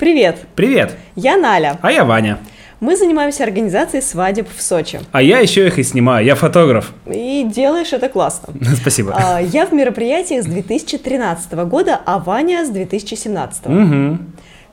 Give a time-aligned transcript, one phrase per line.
[0.00, 0.38] Привет!
[0.54, 0.96] Привет!
[1.14, 1.78] Я Наля.
[1.82, 2.38] А я Ваня.
[2.80, 4.98] Мы занимаемся организацией свадеб в Сочи.
[5.12, 6.94] А я еще их и снимаю, я фотограф.
[7.04, 8.54] И делаешь это классно.
[8.80, 9.14] Спасибо.
[9.14, 13.66] А, Я в мероприятиях с 2013 года, а Ваня с 2017.
[13.66, 14.18] Угу.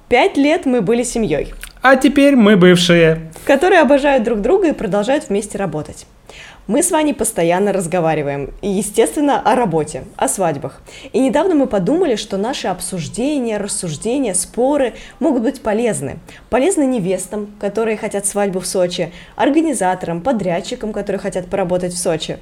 [0.07, 3.29] Пять лет мы были семьей, А теперь мы бывшие.
[3.45, 6.05] которые обожают друг друга и продолжают вместе работать.
[6.67, 10.81] Мы с Ваней постоянно разговариваем, и, естественно, о работе, о свадьбах.
[11.13, 16.19] И недавно мы подумали, что наши обсуждения, рассуждения, споры могут быть полезны.
[16.49, 22.37] Полезны невестам, которые хотят свадьбу в Сочи, организаторам, подрядчикам, которые хотят поработать в Сочи.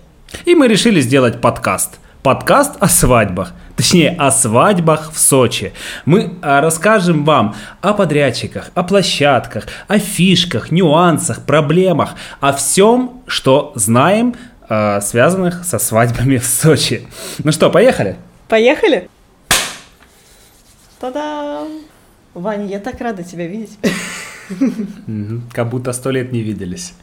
[0.45, 1.99] И мы решили сделать подкаст.
[2.23, 3.53] Подкаст о свадьбах.
[3.75, 5.73] Точнее, о свадьбах в Сочи.
[6.05, 13.73] Мы а, расскажем вам о подрядчиках, о площадках, о фишках, нюансах, проблемах, о всем, что
[13.75, 14.35] знаем,
[14.69, 17.05] а, связанных со свадьбами в Сочи.
[17.43, 18.15] Ну что, поехали?
[18.47, 19.09] Поехали?
[20.99, 21.67] Та-дам!
[22.33, 23.77] Ваня, я так рада тебя видеть.
[25.51, 26.93] Как будто сто лет не виделись.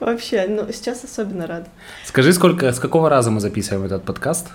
[0.00, 1.66] Вообще, ну, сейчас особенно рада.
[2.04, 4.48] Скажи, сколько, с какого раза мы записываем этот подкаст?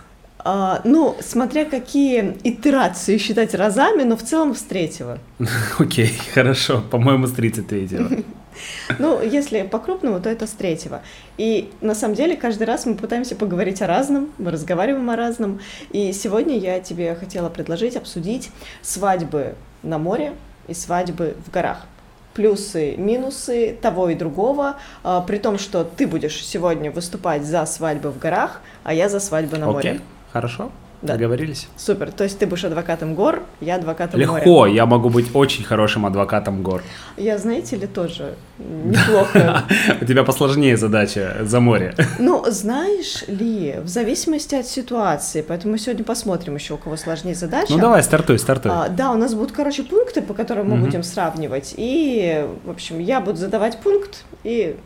[0.43, 5.19] А, ну, смотря какие итерации считать разами, но в целом с третьего.
[5.79, 6.83] Окей, хорошо.
[6.89, 7.89] По-моему, с 33
[8.99, 11.01] Ну, если по-крупному, то это с третьего.
[11.37, 15.59] И на самом деле каждый раз мы пытаемся поговорить о разном, мы разговариваем о разном.
[15.91, 20.33] И сегодня я тебе хотела предложить обсудить свадьбы на море
[20.67, 21.85] и свадьбы в горах.
[22.33, 28.09] Плюсы, минусы того и другого, а, при том, что ты будешь сегодня выступать за свадьбы
[28.09, 30.01] в горах, а я за свадьбы на море.
[30.31, 30.71] Хорошо.
[31.01, 31.13] Да.
[31.13, 31.67] Договорились.
[31.77, 32.11] Супер.
[32.11, 34.35] То есть ты будешь адвокатом гор, я адвокатом моря.
[34.35, 36.83] Легко, я могу быть очень хорошим адвокатом гор.
[37.17, 39.63] Я, знаете ли, тоже неплохо.
[40.01, 41.95] У тебя посложнее задача за море.
[42.19, 47.33] Ну, знаешь ли, в зависимости от ситуации, поэтому мы сегодня посмотрим еще, у кого сложнее
[47.33, 47.73] задача.
[47.73, 48.71] Ну давай, стартуй, стартуй.
[48.71, 51.73] А, да, у нас будут, короче, пункты, по которым мы будем сравнивать.
[51.77, 54.77] И, в общем, я буду задавать пункт и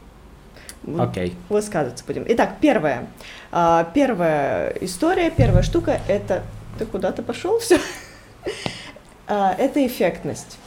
[1.00, 1.36] Окей.
[1.50, 2.26] высказываться будем.
[2.28, 3.08] Итак, первое.
[3.52, 6.44] А, первая история, первая штука– это...
[6.78, 7.60] Ты куда-то пошел?
[7.60, 7.80] Все.
[9.28, 10.58] Это эффектность.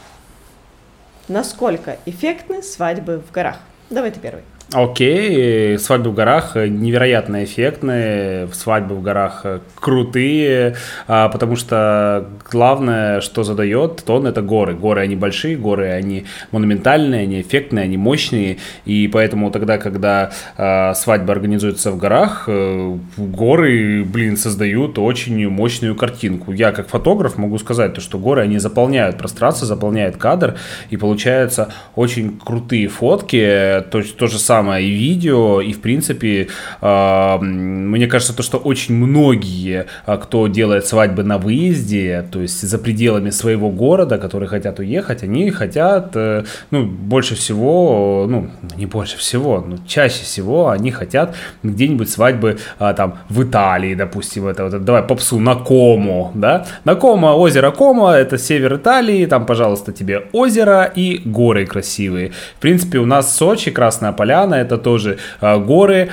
[1.29, 3.59] Насколько эффектны свадьбы в горах?
[3.91, 4.43] Давай ты первый.
[4.75, 13.45] Окей, свадьбы в горах невероятно эффектные, свадьбы в горах крутые, а, потому что главное, что
[13.45, 14.75] задает тон, это горы.
[14.75, 20.93] Горы, они большие, горы, они монументальные, они эффектные, они мощные, и поэтому тогда, когда а,
[20.93, 26.53] свадьба организуется в горах, э, горы, блин, создают очень мощную картинку.
[26.53, 30.57] Я, как фотограф, могу сказать, то, что горы, они заполняют пространство, заполняют кадр,
[30.91, 36.49] и получаются очень крутые фотки, то то же самое и видео, и в принципе,
[36.81, 42.61] э, мне кажется, то, что очень многие, а, кто делает свадьбы на выезде, то есть
[42.61, 48.87] за пределами своего города, которые хотят уехать, они хотят, э, ну, больше всего, ну, не
[48.87, 54.65] больше всего, но чаще всего они хотят где-нибудь свадьбы а, там в Италии, допустим, это
[54.65, 59.93] вот, давай попсу на Кому, да, на Комо, озеро Комо, это север Италии, там, пожалуйста,
[59.93, 62.33] тебе озеро и горы красивые.
[62.57, 66.11] В принципе, у нас Сочи, Красная Поляна, это тоже а, горы,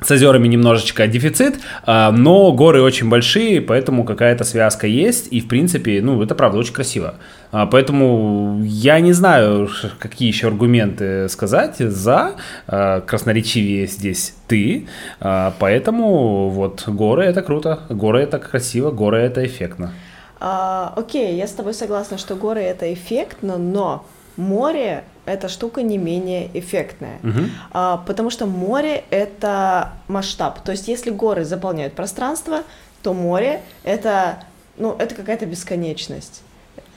[0.00, 5.48] с озерами немножечко дефицит, а, но горы очень большие, поэтому какая-то связка есть, и в
[5.48, 7.14] принципе, ну, это правда очень красиво.
[7.50, 9.68] А, Поэтому я не знаю,
[9.98, 12.32] какие еще аргументы сказать за,
[12.66, 14.86] красноречивее здесь ты,
[15.20, 19.92] поэтому вот горы это круто, горы это красиво, горы это эффектно.
[20.40, 24.06] А, окей, я с тобой согласна, что горы это эффектно, но
[24.36, 27.18] море эта штука не менее эффектная.
[27.22, 27.50] Мгм.
[27.72, 30.60] А, потому что море это масштаб.
[30.60, 32.62] То есть, если горы заполняют пространство,
[33.02, 34.40] то море это,
[34.76, 36.42] ну, это какая-то бесконечность.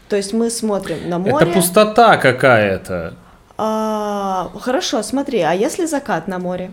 [0.10, 1.46] То есть мы смотрим на море.
[1.46, 3.14] Это пустота какая-то.
[3.58, 6.72] А, хорошо, смотри, а если закат на море?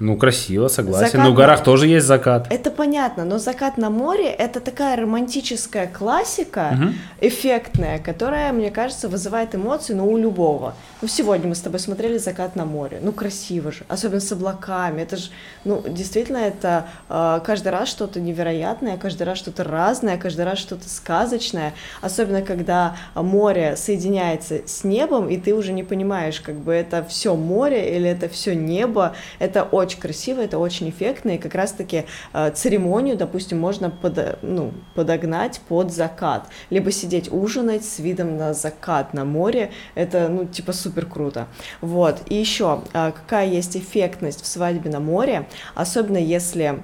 [0.00, 1.06] Ну, красиво, согласен.
[1.06, 2.46] Закат Но в на- горах тоже есть закат.
[2.50, 6.94] Это понятно, но закат на море это такая романтическая классика, Мгм.
[7.20, 10.74] эффектная, которая, мне кажется, вызывает эмоции, ну, у любого.
[11.02, 13.00] Ну, сегодня мы с тобой смотрели закат на море.
[13.02, 15.02] Ну, красиво же, особенно с облаками.
[15.02, 15.30] Это же,
[15.64, 20.88] ну, действительно, это э, каждый раз что-то невероятное, каждый раз что-то разное, каждый раз что-то
[20.88, 21.72] сказочное.
[22.02, 27.34] Особенно, когда море соединяется с небом, и ты уже не понимаешь, как бы это все
[27.34, 29.14] море или это все небо.
[29.40, 34.72] Это очень красиво, это очень эффектно, и как раз-таки э, церемонию, допустим, можно подо- ну,
[34.94, 36.46] подогнать под закат.
[36.70, 39.70] Либо сидеть ужинать с видом на закат на море.
[39.94, 41.46] Это, ну, типа, супер круто.
[41.80, 42.18] Вот.
[42.26, 46.82] И еще, какая есть эффектность в свадьбе на море, особенно если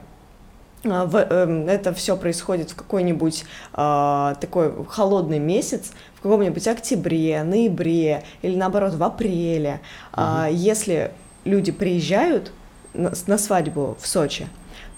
[0.85, 8.25] в, э, это все происходит в какой-нибудь э, такой холодный месяц, в каком-нибудь октябре, ноябре
[8.43, 9.81] или наоборот в апреле.
[10.13, 10.23] Угу.
[10.23, 11.13] Э, если
[11.45, 12.53] люди приезжают
[12.95, 14.47] на, свадьбу в Сочи,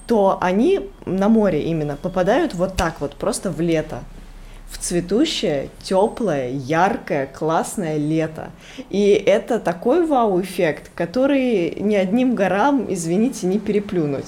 [0.07, 4.01] то они на море именно попадают вот так вот, просто в лето
[4.71, 8.51] в цветущее, теплое, яркое, классное лето.
[8.91, 14.27] И это такой вау-эффект, который ни одним горам, извините, не переплюнуть.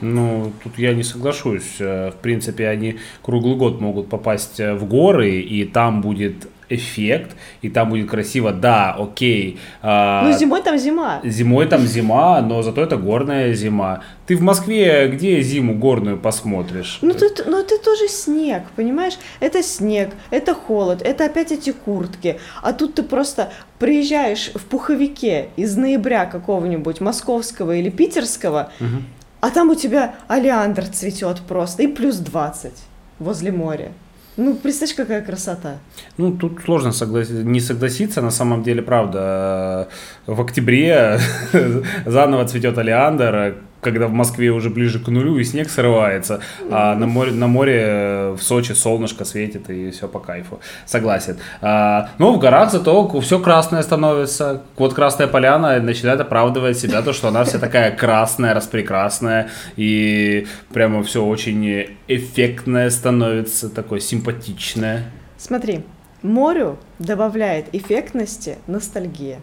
[0.00, 1.76] Ну, тут я не соглашусь.
[1.78, 7.36] Э, в принципе, они круглый год могут попасть э, в горы, и там будет эффект,
[7.62, 9.58] и там будет красиво, да, окей.
[9.82, 11.20] А, ну, зимой там зима.
[11.24, 14.02] Зимой там зима, но зато это горная зима.
[14.26, 16.98] Ты в Москве где зиму горную посмотришь?
[17.02, 19.14] Ну, тут, ну, это тоже снег, понимаешь?
[19.40, 22.38] Это снег, это холод, это опять эти куртки.
[22.62, 29.02] А тут ты просто приезжаешь в пуховике из ноября какого-нибудь московского или питерского, угу.
[29.40, 32.72] а там у тебя олеандр цветет просто, и плюс 20
[33.18, 33.92] возле моря.
[34.36, 35.78] Ну, представь, какая красота.
[36.18, 37.30] Ну, тут сложно соглас...
[37.30, 38.20] не согласиться.
[38.20, 39.88] На самом деле, правда,
[40.26, 41.20] в октябре
[42.06, 43.54] заново цветет олеандр,
[43.84, 46.40] когда в Москве уже ближе к нулю и снег срывается,
[46.70, 50.60] а на море, на море э, в Сочи солнышко светит и все по кайфу.
[50.86, 51.36] Согласен.
[51.60, 54.62] А, но в горах зато все красное становится.
[54.76, 61.02] Вот Красная Поляна начинает оправдывать себя, то, что она вся такая красная, распрекрасная, и прямо
[61.02, 65.04] все очень эффектное становится, такое симпатичное.
[65.36, 65.84] Смотри,
[66.22, 69.40] морю добавляет эффектности ностальгия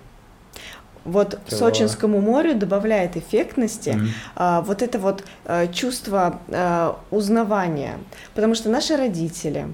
[1.05, 1.59] вот Клево.
[1.59, 4.07] Сочинскому морю добавляет эффектности mm-hmm.
[4.35, 7.97] а, вот это вот а, чувство а, узнавания,
[8.33, 9.67] потому что наши родители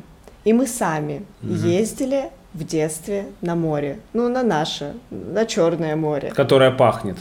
[0.46, 1.68] и мы сами mm-hmm.
[1.68, 7.18] ездили в детстве на море, ну на наше, на Черное море, которое пахнет,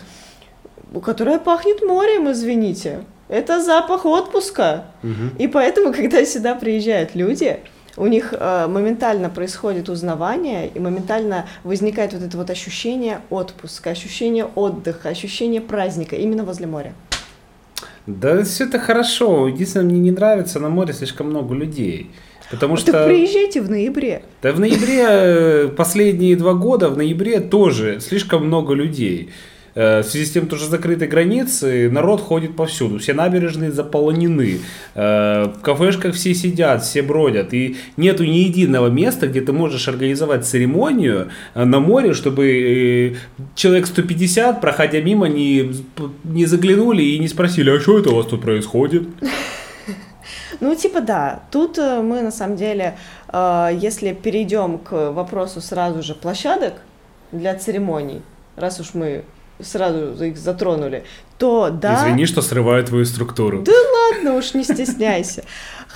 [1.04, 5.38] которое пахнет морем, извините, это запах отпуска, mm-hmm.
[5.38, 7.58] и поэтому, когда сюда приезжают люди
[7.96, 14.46] у них э, моментально происходит узнавание, и моментально возникает вот это вот ощущение отпуска, ощущение
[14.54, 16.94] отдыха, ощущение праздника именно возле моря.
[18.06, 19.48] Да, все это хорошо.
[19.48, 22.10] Единственное, мне не нравится на море слишком много людей.
[22.50, 22.92] Потому а что...
[22.92, 24.22] Так приезжайте в ноябре.
[24.42, 29.30] Да в ноябре, э, последние два года, в ноябре тоже слишком много людей.
[29.76, 34.60] Э, в связи с тем, что закрыты границы, народ ходит повсюду, все набережные заполонены,
[34.94, 39.86] э, в кафешках все сидят, все бродят, и нету ни единого места, где ты можешь
[39.86, 43.16] организовать церемонию э, на море, чтобы
[43.54, 45.74] человек 150, проходя мимо, не,
[46.24, 49.06] не заглянули и не спросили, а что это у вас тут происходит?
[50.58, 51.42] Ну, типа да.
[51.50, 52.96] Тут мы на самом деле,
[53.30, 56.74] если перейдем к вопросу сразу же площадок
[57.30, 58.22] для церемоний,
[58.56, 59.24] раз уж мы
[59.60, 61.04] сразу их затронули,
[61.38, 62.06] то да...
[62.06, 63.62] Извини, что срываю твою структуру.
[63.62, 65.44] Да ладно уж, не стесняйся.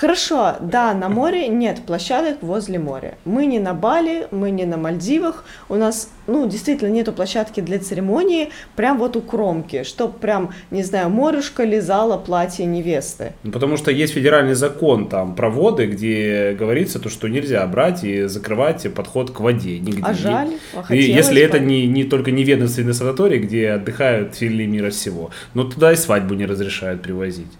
[0.00, 3.18] Хорошо, да, на море нет площадок возле моря.
[3.26, 5.44] Мы не на Бали, мы не на Мальдивах.
[5.68, 10.82] У нас, ну, действительно, нету площадки для церемонии прям вот у кромки, чтоб прям, не
[10.84, 13.34] знаю, морюшка лизала платье невесты.
[13.42, 18.02] Ну, потому что есть федеральный закон там про воды, где говорится то, что нельзя брать
[18.02, 20.02] и закрывать подход к воде нигде.
[20.02, 20.52] А жаль,
[20.88, 21.40] а и если бы.
[21.40, 25.96] это не, не только не ведомственный санаторий, где отдыхают фили мира всего, но туда и
[25.96, 27.52] свадьбу не разрешают привозить.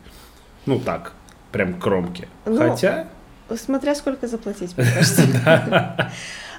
[0.64, 1.12] Ну так,
[1.52, 2.28] прям кромки.
[2.44, 3.06] Ну, Хотя...
[3.56, 5.22] Смотря сколько заплатить, мне кажется.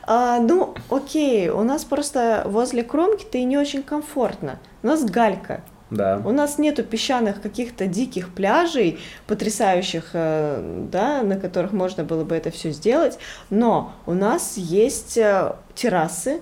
[0.04, 4.60] А, ну, окей, у нас просто возле кромки-то и не очень комфортно.
[4.84, 5.62] У нас галька.
[5.92, 6.22] Да.
[6.24, 12.34] У нас нету песчаных каких-то диких пляжей, потрясающих, э, да, на которых можно было бы
[12.34, 13.20] это все сделать,
[13.50, 16.40] но у нас есть э, террасы,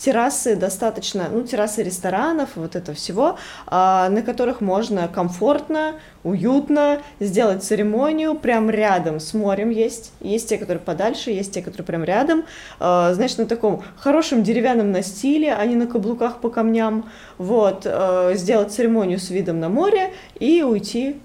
[0.00, 7.62] террасы достаточно, ну, террасы ресторанов, вот это всего, а, на которых можно комфортно, уютно сделать
[7.62, 12.44] церемонию, прям рядом с морем есть, есть те, которые подальше, есть те, которые прям рядом,
[12.78, 18.32] а, знаешь, на таком хорошем деревянном настиле, а не на каблуках по камням, вот, а,
[18.34, 21.16] сделать церемонию с видом на море и уйти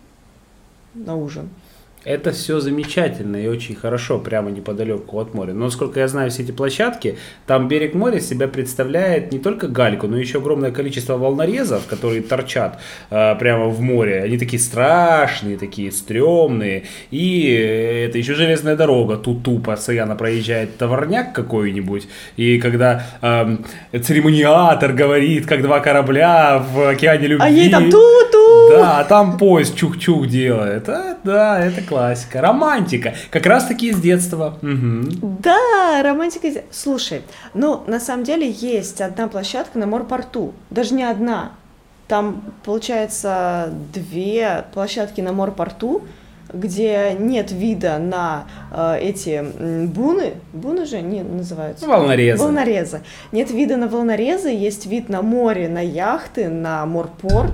[0.94, 1.50] на ужин.
[2.06, 5.54] Это все замечательно и очень хорошо, прямо неподалеку от моря.
[5.54, 10.08] Но насколько я знаю все эти площадки, там берег моря себя представляет не только гальку,
[10.08, 14.22] но еще огромное количество волнорезов, которые торчат э, прямо в море.
[14.22, 16.84] Они такие страшные, такие стрёмные.
[17.10, 22.08] И это еще железная дорога, ту-ту постоянно проезжает товарняк какой-нибудь.
[22.38, 27.48] И когда э, церемониатор говорит, как два корабля в океане любви.
[27.48, 28.35] А ей там ту-ту!
[28.70, 30.90] Да, там поезд чух-чух делает.
[30.90, 32.42] А, да, это классика.
[32.42, 33.14] Романтика.
[33.30, 34.58] Как раз таки из детства.
[34.62, 35.38] Угу.
[35.42, 37.22] Да, романтика из Слушай,
[37.54, 40.54] ну, на самом деле есть одна площадка на морпорту.
[40.70, 41.52] Даже не одна.
[42.08, 46.04] Там, получается, две площадки на морпорту,
[46.54, 49.44] где нет вида на э, эти
[49.88, 51.88] буны, буны же они называются?
[51.88, 52.44] Волнорезы.
[52.44, 53.02] Волнорезы.
[53.32, 57.54] Нет вида на волнорезы, есть вид на море, на яхты, на морпорт.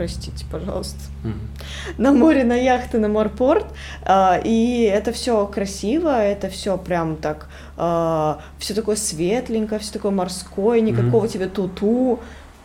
[0.00, 0.98] Простите, пожалуйста.
[1.24, 1.94] Mm-hmm.
[1.98, 3.66] На море, на яхты, на морпорт.
[4.06, 10.10] Э, и это все красиво, это все прям так, э, все такое светленькое, все такое
[10.10, 11.28] морское, никакого mm-hmm.
[11.28, 12.18] тебе туту.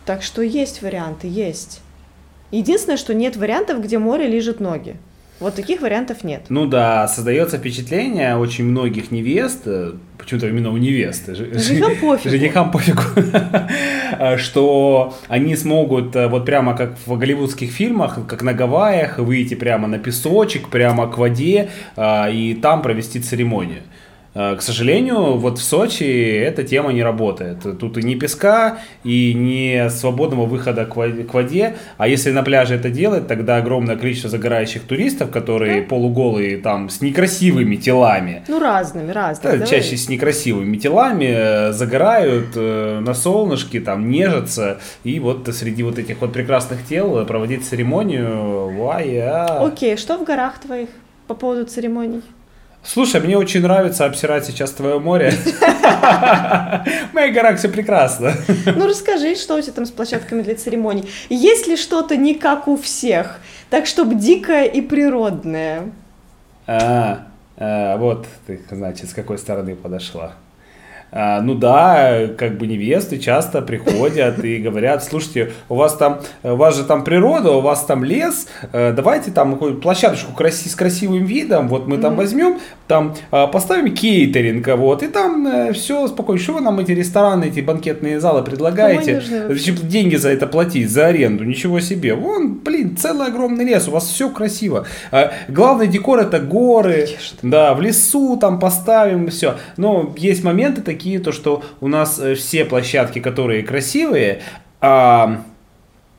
[0.06, 1.82] Так что есть варианты, есть.
[2.52, 4.96] Единственное, что нет вариантов, где море лежит ноги.
[5.38, 6.46] Вот таких вариантов нет.
[6.48, 12.70] Ну да, создается впечатление очень многих невест, э, почему-то именно у невесты, женихам пофигу, женихам
[12.70, 13.02] пофигу
[14.38, 19.86] что они смогут э, вот прямо как в голливудских фильмах, как на Гавайях, выйти прямо
[19.88, 23.82] на песочек, прямо к воде э, и там провести церемонию.
[24.36, 27.78] Э, к сожалению, вот в Сочи эта тема не работает.
[27.78, 31.76] Тут и ни песка, и ни свободного выхода к воде.
[31.96, 35.88] А если на пляже это делать, тогда огромное количество загорающих туристов, которые да.
[35.88, 38.44] полуголые там с некрасивыми телами.
[38.48, 39.56] Ну, разными, разными.
[39.56, 44.78] Да, чаще с некрасивыми телами э, загорают э, на солнышке, там нежатся.
[45.02, 48.76] И вот среди вот этих вот прекрасных тел проводить церемонию.
[48.76, 49.18] Вай.
[49.18, 50.90] Окей, что в горах твоих
[51.26, 52.22] по поводу церемоний?
[52.86, 55.30] Слушай, мне очень нравится обсирать сейчас твое море.
[57.10, 58.32] В моих горах все прекрасно.
[58.74, 61.08] Ну расскажи, что у тебя там с площадками для церемоний?
[61.28, 63.40] Есть ли что-то не как у всех?
[63.70, 65.90] Так, чтобы дикое и природное.
[66.68, 67.26] А,
[67.56, 70.34] а, вот ты, значит, с какой стороны подошла.
[71.18, 76.56] А, ну да, как бы невесты часто приходят и говорят, слушайте, у вас там, у
[76.56, 80.74] вас же там природа, у вас там лес, э, давайте там какую площадочку краси, с
[80.74, 86.06] красивым видом, вот мы там возьмем, там а, поставим кейтеринг, вот, и там э, все
[86.06, 86.40] спокойно.
[86.40, 89.22] Что вы нам эти рестораны, эти банкетные залы предлагаете?
[89.82, 91.44] Деньги за это платить, за аренду?
[91.44, 92.14] Ничего себе.
[92.14, 94.86] Вон, блин, целый огромный лес, у вас все красиво.
[95.10, 97.38] А, главный декор это горы, Конечно.
[97.42, 99.56] да, в лесу там поставим, все.
[99.78, 104.40] Но есть моменты такие, такие, то что у нас э, все площадки, которые красивые,
[104.80, 105.42] а,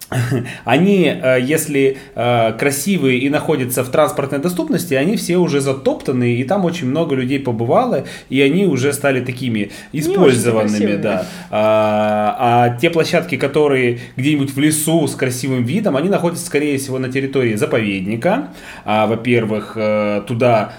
[0.64, 6.44] они, э, если э, красивые и находятся в транспортной доступности, они все уже затоптаны, и
[6.46, 11.26] там очень много людей побывало, и они уже стали такими использованными, да.
[11.52, 16.98] А, а те площадки, которые где-нибудь в лесу с красивым видом, они находятся, скорее всего,
[16.98, 18.48] на территории заповедника.
[18.86, 19.78] А, во-первых,
[20.28, 20.72] туда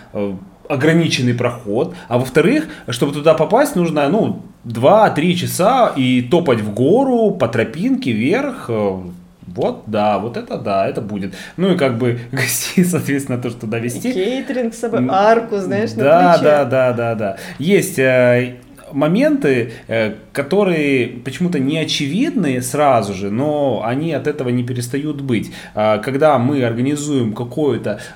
[0.69, 7.31] ограниченный проход, а во-вторых, чтобы туда попасть, нужно, ну, 2-3 часа и топать в гору
[7.31, 8.99] по тропинке вверх, э,
[9.47, 11.35] вот, да, вот это да, это будет.
[11.57, 14.13] Ну и как бы гостей, соответственно, то, что туда вести.
[14.13, 16.45] Кейтеринг с собой, арку, знаешь, да, на плече.
[16.45, 17.37] Да, да, да, да.
[17.59, 18.57] Есть э,
[18.93, 25.53] моменты, э, которые почему-то не очевидны сразу же, но они от этого не перестают быть.
[25.75, 27.35] А, когда мы организуем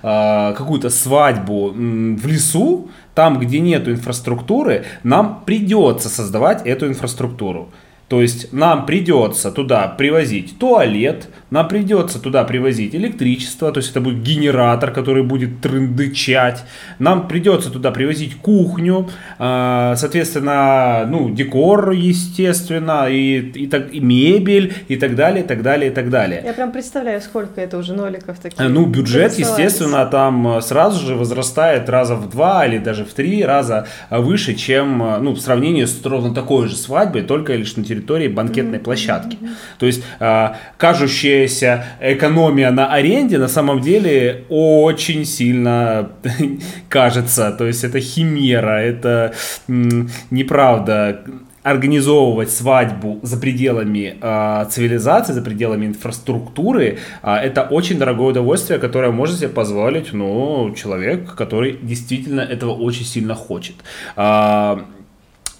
[0.03, 7.69] а, какую-то свадьбу в лесу, там, где нет инфраструктуры, нам придется создавать эту инфраструктуру.
[8.13, 14.03] То есть нам придется туда привозить туалет, нам придется туда привозить электричество, то есть это
[14.03, 16.59] будет генератор, который будет трындычать,
[16.99, 24.75] нам придется туда привозить кухню, а, соответственно, ну, декор, естественно, и, и, так, и мебель,
[24.89, 26.43] и так далее, и так далее, и так далее.
[26.45, 28.59] Я прям представляю, сколько это уже ноликов таких.
[28.59, 33.87] Ну, бюджет, естественно, там сразу же возрастает раза в два или даже в три раза
[34.11, 38.29] выше, чем, ну, в сравнении с ровно такой же свадьбой, только лишь на территории территории
[38.29, 39.39] банкетной площадки.
[39.79, 46.11] То есть а, кажущаяся экономия на аренде на самом деле очень сильно
[46.89, 47.53] кажется.
[47.53, 49.33] То есть это химера, это
[49.69, 51.25] неправда
[51.63, 59.13] организовывать свадьбу за пределами э, цивилизации, за пределами инфраструктуры, э, это очень дорогое удовольствие, которое
[59.13, 63.77] может себе позволить, ну, человек, который действительно этого очень сильно хочет.
[64.17, 64.79] Э,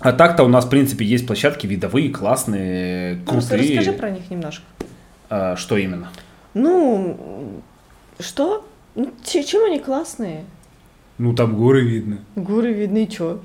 [0.03, 3.63] а так-то у нас, в принципе, есть площадки видовые, классные, ну, крутые.
[3.63, 4.65] Ну, расскажи про них немножко.
[5.31, 6.11] А, что именно?
[6.55, 7.63] Ну,
[8.21, 8.67] что?
[8.95, 10.45] Ну, чем они классные?
[11.19, 12.19] Ну, там горы видно.
[12.37, 13.41] Горы видны, и что?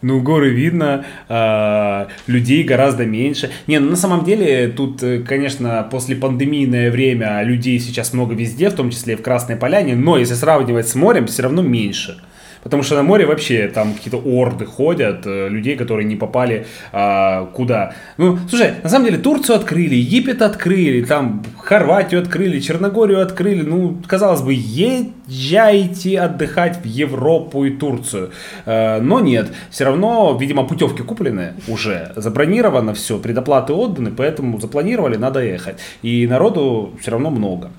[0.00, 3.50] Ну, горы видно, э, людей гораздо меньше.
[3.66, 8.70] Не, ну на самом деле тут, э, конечно, после пандемийное время людей сейчас много везде,
[8.70, 12.20] в том числе и в Красной Поляне, но если сравнивать с морем, все равно меньше.
[12.62, 17.46] Потому что на море вообще там какие-то орды ходят, э, людей, которые не попали а,
[17.46, 17.94] куда.
[18.16, 23.62] Ну, слушай, на самом деле Турцию открыли, Египет открыли, там Хорватию открыли, Черногорию открыли.
[23.62, 28.30] Ну, казалось бы, езжайте отдыхать в Европу и Турцию.
[28.66, 35.16] А, но нет, все равно, видимо, путевки куплены уже, забронировано все, предоплаты отданы, поэтому запланировали,
[35.16, 35.78] надо ехать.
[36.02, 37.70] И народу все равно много.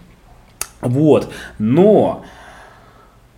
[0.82, 2.24] Вот, но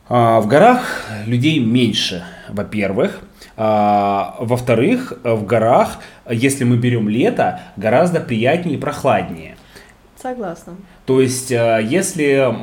[0.10, 3.22] в горах людей меньше, во-первых.
[3.58, 9.56] А, во-вторых, в горах, если мы берем лето, гораздо приятнее и прохладнее.
[10.22, 10.74] Согласна.
[11.12, 12.56] То есть, э, если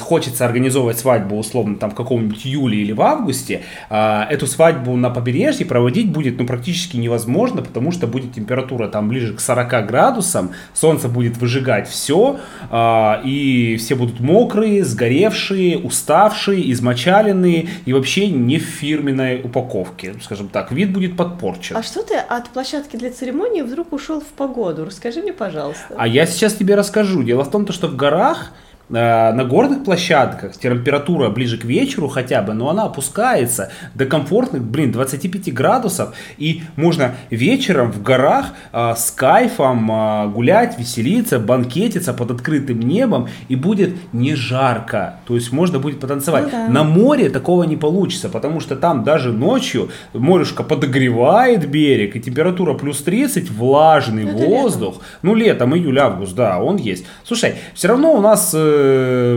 [0.00, 5.10] хочется организовывать свадьбу условно там в каком-нибудь июле или в августе, э, эту свадьбу на
[5.10, 10.52] побережье проводить будет ну, практически невозможно, потому что будет температура там ближе к 40 градусам,
[10.72, 12.38] солнце будет выжигать все,
[12.70, 20.46] э, и все будут мокрые, сгоревшие, уставшие, измочаленные и вообще не в фирменной упаковке, скажем
[20.46, 21.76] так, вид будет подпорчен.
[21.76, 24.84] А что ты от площадки для церемонии вдруг ушел в погоду?
[24.84, 25.96] Расскажи мне, пожалуйста.
[25.96, 27.24] А я сейчас тебе расскажу.
[27.24, 28.52] Дело в том, что в горах
[28.90, 34.92] на горных площадках температура ближе к вечеру хотя бы, но она опускается до комфортных, блин,
[34.92, 36.14] 25 градусов.
[36.38, 43.28] И можно вечером в горах э, с кайфом э, гулять, веселиться, банкетиться под открытым небом.
[43.48, 45.16] И будет не жарко.
[45.26, 46.44] То есть можно будет потанцевать.
[46.44, 46.68] Ну, да.
[46.68, 52.16] На море такого не получится, потому что там даже ночью морюшка подогревает берег.
[52.16, 54.94] И температура плюс 30, влажный ну, воздух.
[54.94, 55.06] Летом.
[55.22, 57.06] Ну, летом, июль, август, да, он есть.
[57.24, 58.54] Слушай, все равно у нас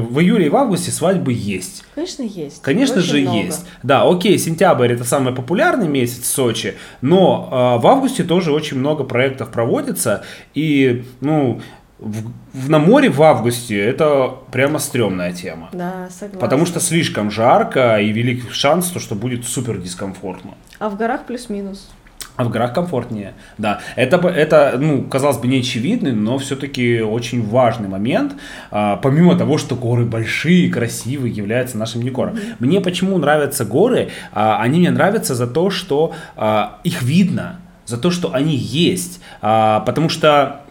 [0.09, 1.83] в июле и в августе свадьбы есть.
[1.95, 2.61] Конечно, есть.
[2.61, 3.37] Конечно Очень же много.
[3.37, 3.65] есть.
[3.83, 8.77] Да, окей, сентябрь это самый популярный месяц в Сочи, но э, в августе тоже очень
[8.77, 10.23] много проектов проводится.
[10.53, 11.61] И, ну,
[11.99, 15.69] в, в, на море в августе это прямо стрёмная тема.
[15.71, 16.39] Да, согласна.
[16.39, 20.55] Потому что слишком жарко и велик шанс, то, что будет супер дискомфортно.
[20.79, 21.89] А в горах плюс-минус.
[22.35, 23.81] А в горах комфортнее, да.
[23.95, 28.33] Это, это ну, казалось бы, не очевидный, но все-таки очень важный момент.
[28.71, 32.01] А, помимо того, что горы большие, красивые, являются нашим.
[32.01, 32.55] Mm-hmm.
[32.57, 34.09] Мне почему нравятся горы?
[34.31, 39.21] А, они мне нравятся за то, что а, их видно, за то, что они есть.
[39.41, 40.62] А, потому что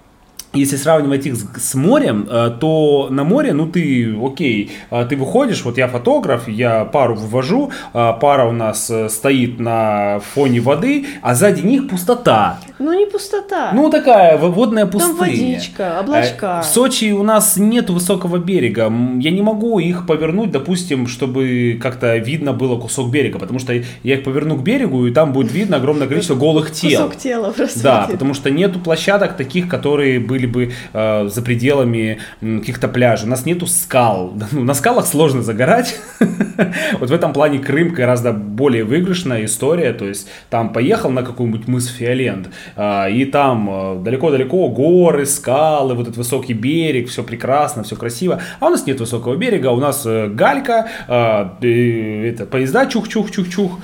[0.52, 5.64] если сравнивать их с, морем, э, то на море, ну ты, окей, э, ты выходишь,
[5.64, 11.34] вот я фотограф, я пару вывожу, э, пара у нас стоит на фоне воды, а
[11.34, 12.58] сзади них пустота.
[12.82, 13.70] Ну не пустота.
[13.72, 15.12] Ну такая водная пустыня.
[15.12, 16.62] Там водичка, облачка.
[16.62, 18.92] В Сочи у нас нет высокого берега.
[19.20, 24.14] Я не могу их повернуть, допустим, чтобы как-то видно было кусок берега, потому что я
[24.14, 27.06] их поверну к берегу, и там будет видно огромное количество голых тел.
[27.06, 27.82] Кусок тела просто.
[27.82, 33.26] Да, потому что нету площадок таких, которые были бы э, за пределами каких-то пляжей.
[33.26, 34.34] У нас нету скал.
[34.52, 36.00] На скалах сложно загорать.
[36.98, 39.92] вот в этом плане Крым гораздо более выигрышная история.
[39.92, 45.94] То есть там поехал на какой-нибудь мыс Фиолент, э, и там э, далеко-далеко горы, скалы,
[45.94, 48.40] вот этот высокий берег, все прекрасно, все красиво.
[48.60, 53.78] А у нас нет высокого берега, у нас э, галька, э, это поезда чух-чух-чух-чух.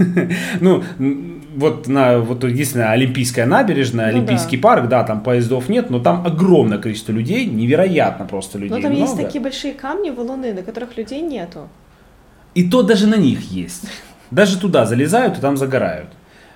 [0.60, 0.82] ну,
[1.56, 4.62] вот на вот единственная Олимпийская набережная, ну, Олимпийский да.
[4.62, 8.76] парк, да, там поездов нет, но там огромное количество людей, невероятно просто людей.
[8.76, 9.06] Но там много.
[9.06, 11.68] есть такие большие камни, валуны, на которых людей нету.
[12.54, 13.84] И то даже на них есть.
[14.30, 16.08] Даже туда залезают и там загорают.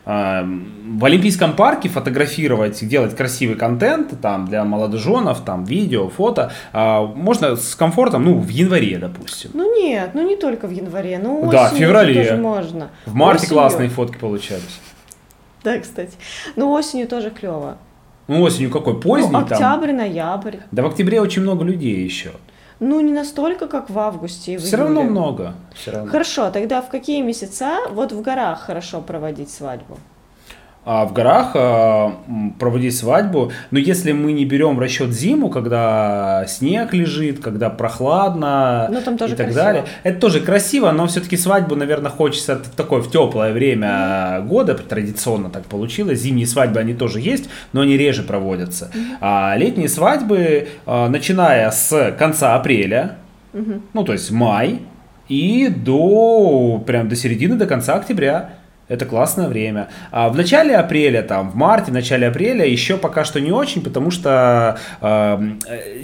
[0.04, 7.54] В Олимпийском парке фотографировать, делать красивый контент там для молодоженов, там видео, фото, а, можно
[7.54, 9.50] с комфортом, ну, в январе, допустим.
[9.54, 12.14] Ну нет, ну не только в январе, ну Да, в феврале.
[12.14, 12.90] тоже можно.
[13.06, 13.54] В марте осенью.
[13.54, 14.80] классные фотки получались.
[15.62, 16.14] Да, кстати.
[16.56, 17.76] Ну осенью тоже клево.
[18.26, 19.00] Ну осенью какой?
[19.00, 19.96] Поздний ну, октябрь, там.
[19.98, 20.56] ноябрь.
[20.72, 22.32] Да в октябре очень много людей еще.
[22.84, 24.82] Ну, не настолько, как в августе и в Все июле.
[24.82, 25.54] равно много.
[25.72, 26.10] Все равно.
[26.10, 29.98] Хорошо, тогда в какие месяца вот в горах хорошо проводить свадьбу?
[30.84, 32.16] А в горах а,
[32.58, 33.52] проводить свадьбу.
[33.70, 39.16] Но если мы не берем в расчет зиму, когда снег лежит, когда прохладно ну, там
[39.16, 39.64] тоже и так красиво.
[39.64, 44.46] далее, это тоже красиво, но все-таки свадьбу, наверное, хочется такое в теплое время mm-hmm.
[44.48, 46.20] года, традиционно так получилось.
[46.20, 48.90] Зимние свадьбы они тоже есть, но они реже проводятся.
[48.92, 49.16] Mm-hmm.
[49.20, 53.18] А летние свадьбы, а, начиная с конца апреля,
[53.52, 53.82] mm-hmm.
[53.92, 54.80] ну то есть май,
[55.28, 58.50] и до прям до середины, до конца октября
[58.92, 59.88] это классное время.
[60.10, 63.82] А в начале апреля, там, в марте, в начале апреля еще пока что не очень,
[63.82, 65.38] потому что э,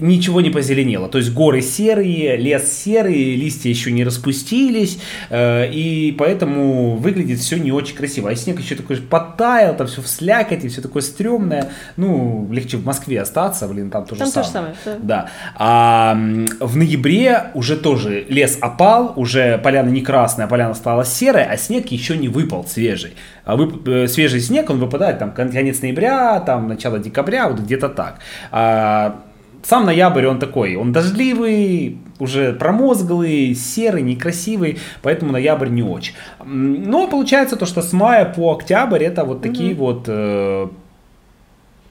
[0.00, 1.08] ничего не позеленело.
[1.08, 4.98] То есть горы серые, лес серый, листья еще не распустились,
[5.28, 8.30] э, и поэтому выглядит все не очень красиво.
[8.30, 11.70] А снег еще такой подтаял, там все в слякоти, все такое стрёмное.
[11.96, 14.44] Ну, легче в Москве остаться, блин, там тоже там самое.
[14.44, 14.98] то же самое.
[15.02, 15.18] Да.
[15.18, 15.30] Да.
[15.56, 16.14] А
[16.60, 21.56] в ноябре уже тоже лес опал, уже поляна не красная, а поляна стала серая, а
[21.56, 23.12] снег еще не выпал свежий.
[23.44, 23.88] А вып...
[23.88, 28.18] Э, свежий снег, он выпадает там конец ноября, там начало декабря, вот где-то так.
[28.52, 29.20] А
[29.62, 36.14] сам ноябрь, он такой, он дождливый, уже промозглый, серый, некрасивый, поэтому ноябрь не очень.
[36.44, 39.84] Но получается то, что с мая по октябрь это вот такие угу.
[39.84, 40.68] вот э,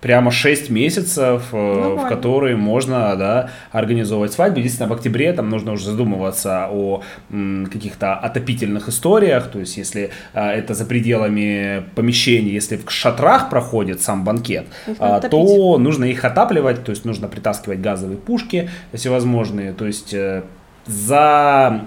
[0.01, 2.05] прямо 6 месяцев, э, Нормально.
[2.05, 4.60] в которые можно да, организовывать свадьбу.
[4.60, 10.51] Единственное, в октябре там нужно уже задумываться о каких-то отопительных историях, то есть если а,
[10.51, 14.67] это за пределами помещений, если в шатрах проходит сам банкет,
[14.99, 20.43] а, то нужно их отапливать, то есть нужно притаскивать газовые пушки всевозможные, то есть э,
[20.88, 21.82] за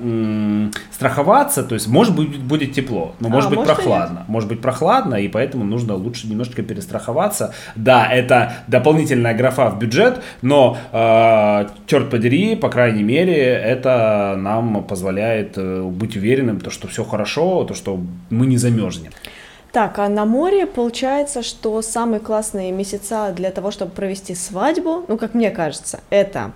[0.92, 4.60] страховаться, то есть может быть будет тепло, но может а, быть может прохладно, может быть
[4.60, 7.54] прохладно, и поэтому нужно лучше немножечко перестраховаться.
[7.74, 14.84] Да, это дополнительная графа в бюджет, но э, черт подери, по крайней мере, это нам
[14.84, 19.12] позволяет э, быть уверенным, то что все хорошо, то что мы не замерзнем.
[19.72, 25.16] Так, а на море получается, что самые классные месяца для того, чтобы провести свадьбу, ну
[25.16, 26.50] как мне кажется, это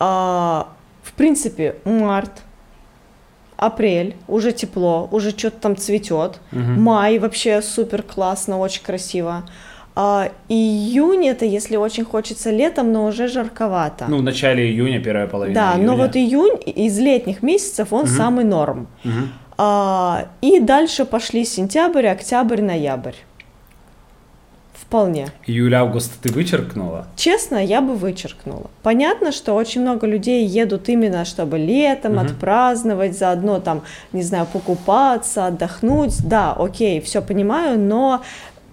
[0.00, 0.62] э,
[1.18, 2.42] принципе, март,
[3.56, 6.40] апрель, уже тепло, уже что-то там цветет.
[6.52, 6.60] Угу.
[6.60, 9.42] Май вообще супер классно, очень красиво.
[9.96, 14.06] А, июнь это если очень хочется летом, но уже жарковато.
[14.08, 15.86] Ну, в начале июня, первая половина Да, июня.
[15.86, 18.08] но вот июнь из летних месяцев он угу.
[18.08, 18.86] самый норм.
[19.04, 19.12] Угу.
[19.58, 23.16] А, и дальше пошли сентябрь, октябрь, ноябрь.
[24.80, 25.28] Вполне.
[25.46, 27.06] Июль-август ты вычеркнула?
[27.16, 28.70] Честно, я бы вычеркнула.
[28.82, 32.20] Понятно, что очень много людей едут именно, чтобы летом угу.
[32.20, 36.26] отпраздновать, заодно там, не знаю, покупаться, отдохнуть.
[36.26, 38.22] Да, окей, все понимаю, но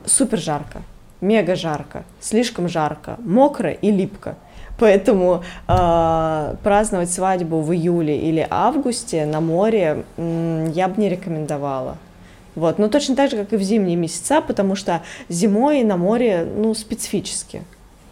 [0.06, 0.84] супер жарко,
[1.22, 4.36] мега жарко, слишком жарко, мокро и липко.
[4.78, 11.98] Поэтому э, праздновать свадьбу в июле или августе на море м, я бы не рекомендовала.
[12.56, 12.80] Вот.
[12.80, 16.74] Но точно так же, как и в зимние месяца, потому что зимой на море, ну,
[16.74, 17.62] специфически.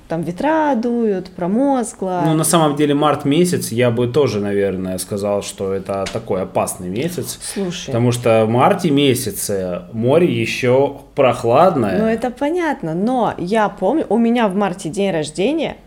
[0.09, 2.23] Там ветра дуют, промозгло.
[2.25, 6.89] Ну, на самом деле, март месяц, я бы тоже, наверное, сказал, что это такой опасный
[6.89, 7.39] месяц.
[7.41, 7.87] Слушай.
[7.87, 11.97] Потому что в марте месяце море еще прохладное.
[11.97, 15.77] Ну, это понятно, но я помню, у меня в марте день рождения,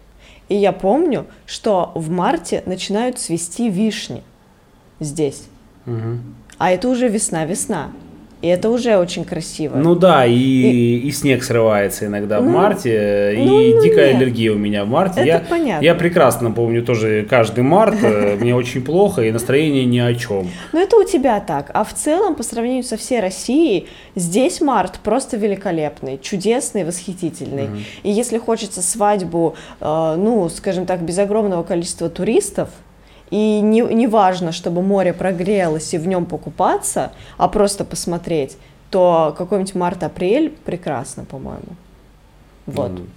[0.48, 4.22] и я помню, что в марте начинают цвести вишни
[4.98, 5.44] здесь.
[5.86, 6.18] Угу.
[6.58, 7.90] А это уже весна-весна.
[8.42, 9.76] И это уже очень красиво.
[9.76, 11.08] Ну да, и, и...
[11.08, 14.16] и снег срывается иногда ну, в марте, ну, и ну, дикая нет.
[14.16, 15.20] аллергия у меня в марте.
[15.20, 15.84] Это я, понятно.
[15.84, 20.48] Я прекрасно помню тоже каждый март, э, мне очень плохо, и настроение ни о чем.
[20.72, 25.00] Ну это у тебя так, а в целом, по сравнению со всей Россией, здесь март
[25.02, 27.64] просто великолепный, чудесный, восхитительный.
[27.64, 27.76] Угу.
[28.02, 32.68] И если хочется свадьбу, э, ну, скажем так, без огромного количества туристов,
[33.30, 38.56] и не, не важно, чтобы море прогрелось и в нем покупаться, а просто посмотреть,
[38.90, 41.76] то какой-нибудь март-апрель прекрасно, по-моему.
[42.66, 42.92] Вот.
[42.92, 43.08] Mm.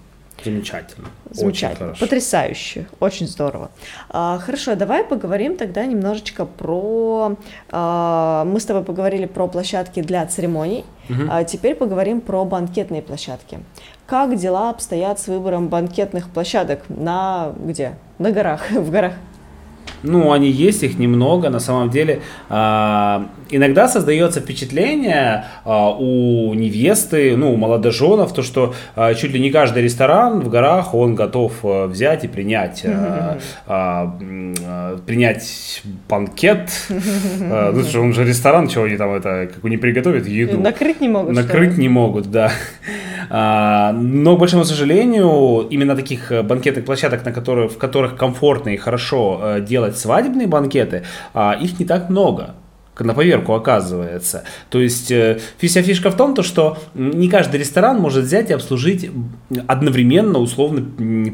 [0.43, 1.08] Замечательно.
[1.32, 1.91] Замечательно.
[1.91, 2.88] Очень Потрясающе.
[3.00, 3.72] Очень здорово.
[4.10, 7.36] А, хорошо, давай поговорим тогда немножечко про...
[7.72, 11.24] А, мы с тобой поговорили про площадки для церемоний, угу.
[11.30, 13.60] а теперь поговорим про банкетные площадки.
[14.08, 17.95] Как дела обстоят с выбором банкетных площадок на где?
[18.17, 19.13] На горах, в горах.
[20.03, 21.49] Ну, они есть, их немного.
[21.49, 22.53] На самом деле, э,
[23.49, 29.51] иногда создается впечатление э, у невесты, ну, у молодоженов, то, что э, чуть ли не
[29.51, 34.05] каждый ресторан в горах, он готов э, взять и принять, э, э,
[34.62, 36.69] э, принять банкет.
[36.89, 40.59] Э, ну, что он же ресторан, чего они там это, как не приготовят еду.
[40.59, 41.33] Накрыть не могут.
[41.33, 42.51] Накрыть не могут, да.
[43.29, 48.69] А, но, к большому сожалению, именно таких э, банкетных площадок, на которых, в которых комфортно
[48.69, 52.55] и хорошо э, делать свадебные банкеты, а, их не так много
[53.03, 54.43] на поверку оказывается.
[54.69, 58.53] То есть э, вся фишка в том, то, что не каждый ресторан может взять и
[58.53, 59.09] обслужить
[59.67, 60.81] одновременно, условно,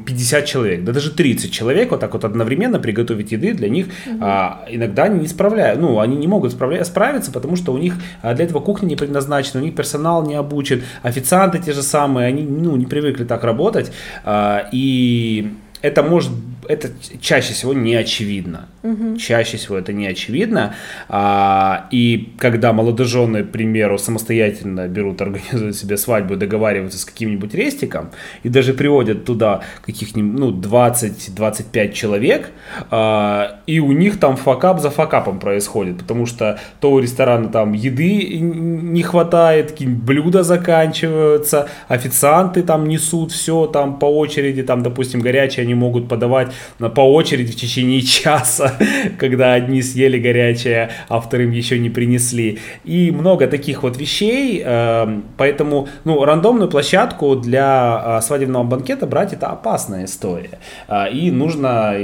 [0.05, 4.17] 50 человек, да даже 30 человек, вот так вот одновременно приготовить еды для них угу.
[4.21, 7.95] а, иногда они не справляют, ну, они не могут справля- справиться, потому что у них
[8.21, 12.27] а, для этого кухня не предназначена, у них персонал не обучен, официанты те же самые,
[12.27, 13.91] они, ну, не привыкли так работать,
[14.23, 15.53] а, и
[15.85, 16.31] это может
[16.67, 16.89] это
[17.21, 18.67] чаще всего не очевидно.
[18.83, 19.17] Угу.
[19.17, 20.75] Чаще всего это не очевидно.
[21.09, 28.11] А, и когда молодожены, к примеру, самостоятельно берут, организуют себе свадьбу, договариваются с каким-нибудь рестиком
[28.43, 32.49] и даже приводят туда каких-нибудь ну, 20-25 человек,
[32.91, 37.73] а, и у них там факап за факапом происходит, потому что то у ресторана там
[37.73, 45.21] еды не хватает, какие-нибудь блюда заканчиваются, официанты там несут все там по очереди, там, допустим,
[45.21, 48.73] горячее они могут подавать по очереди в течение часа,
[49.19, 52.59] когда одни съели горячее, а вторым еще не принесли.
[52.85, 59.33] И много таких вот вещей, эм, поэтому, ну, рандомную площадку для а, свадебного банкета брать
[59.33, 60.59] это опасная история.
[60.87, 61.95] А, и нужно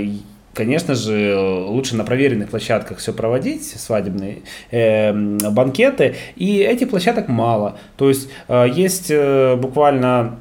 [0.54, 7.78] конечно же, лучше на проверенных площадках все проводить, свадебные э, банкеты, и этих площадок мало.
[7.96, 10.40] То есть э, есть э, буквально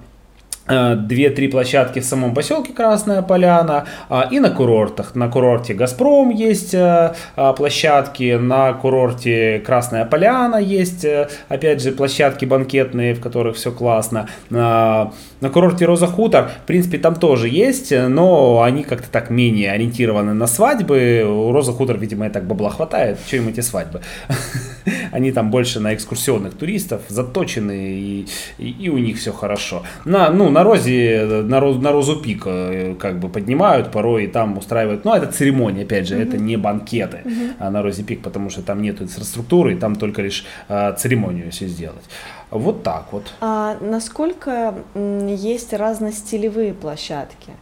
[0.96, 5.14] две-три площадки в самом поселке Красная Поляна а, и на курортах.
[5.14, 11.92] На курорте Газпром есть э, а, площадки, на курорте Красная Поляна есть, э, опять же,
[11.92, 14.28] площадки банкетные, в которых все классно.
[14.50, 15.10] На
[15.52, 20.46] курорте Роза Хутор, в принципе, там тоже есть, но они как-то так менее ориентированы на
[20.46, 21.24] свадьбы.
[21.26, 23.18] У Роза Хутор, видимо, и так бабла хватает.
[23.26, 24.00] Что им эти свадьбы?
[25.12, 28.26] Они там больше на экскурсионных туристов заточены, и,
[28.58, 29.82] и, и у них все хорошо.
[30.04, 34.58] На, ну, на Розе, на, на Розу Пик э, как бы поднимают порой и там
[34.58, 36.28] устраивают, ну, это церемония, опять же, mm-hmm.
[36.28, 37.54] это не банкеты mm-hmm.
[37.58, 41.50] а на Розе Пик, потому что там нет инфраструктуры, и там только лишь а, церемонию
[41.50, 42.04] все сделать.
[42.50, 43.32] Вот так вот.
[43.40, 47.52] А насколько есть разностилевые площадки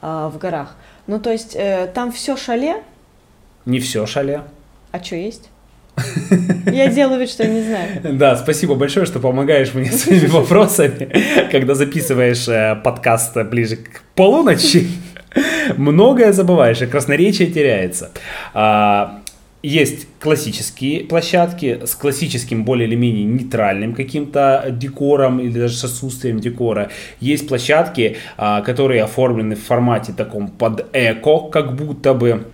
[0.00, 0.76] а, в горах?
[1.06, 2.82] Ну, то есть э, там все шале?
[3.66, 4.42] Не все шале.
[4.92, 5.50] А что есть?
[6.72, 7.88] Я делаю вид, что не знаю.
[8.02, 11.10] Да, спасибо большое, что помогаешь мне своими вопросами,
[11.50, 14.88] когда записываешь э, подкаст ближе к полуночи.
[15.76, 18.10] Многое забываешь, и красноречие теряется.
[18.54, 19.20] А,
[19.62, 26.38] есть классические площадки с классическим более или менее нейтральным каким-то декором или даже с отсутствием
[26.38, 26.90] декора.
[27.20, 32.46] Есть площадки, а, которые оформлены в формате таком под эко, как будто бы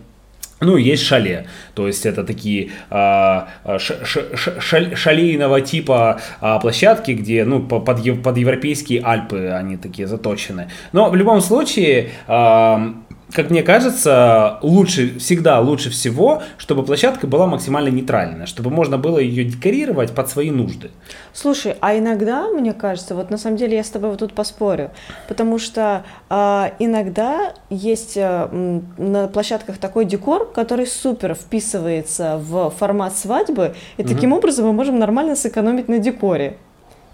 [0.60, 7.12] ну, есть шале, то есть это такие а, ш, ш, ш, шалейного типа а, площадки,
[7.12, 10.70] где, ну, под, под европейские Альпы они такие заточены.
[10.92, 12.94] Но в любом случае, а,
[13.34, 19.18] как мне кажется, лучше, всегда лучше всего, чтобы площадка была максимально нейтральная, чтобы можно было
[19.18, 20.92] ее декорировать под свои нужды.
[21.32, 24.92] Слушай, а иногда, мне кажется, вот на самом деле я с тобой вот тут поспорю,
[25.26, 33.16] потому что э, иногда есть э, на площадках такой декор, который супер вписывается в формат
[33.16, 34.14] свадьбы, и угу.
[34.14, 36.56] таким образом мы можем нормально сэкономить на декоре.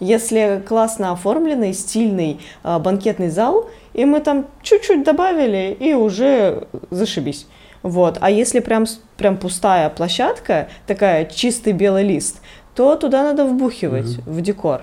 [0.01, 7.47] Если классно оформленный, стильный э, банкетный зал, и мы там чуть-чуть добавили, и уже зашибись.
[7.83, 8.19] Вот.
[8.21, 8.87] А если прям,
[9.17, 12.41] прям пустая площадка, такая чистый белый лист,
[12.75, 14.31] то туда надо вбухивать mm-hmm.
[14.31, 14.83] в декор.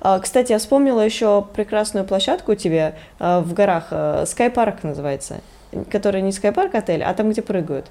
[0.00, 4.78] А, кстати, я вспомнила еще прекрасную площадку у тебя а, в горах, а, Sky Park
[4.82, 5.40] называется,
[5.90, 7.86] который не Park отель, а там, где прыгают.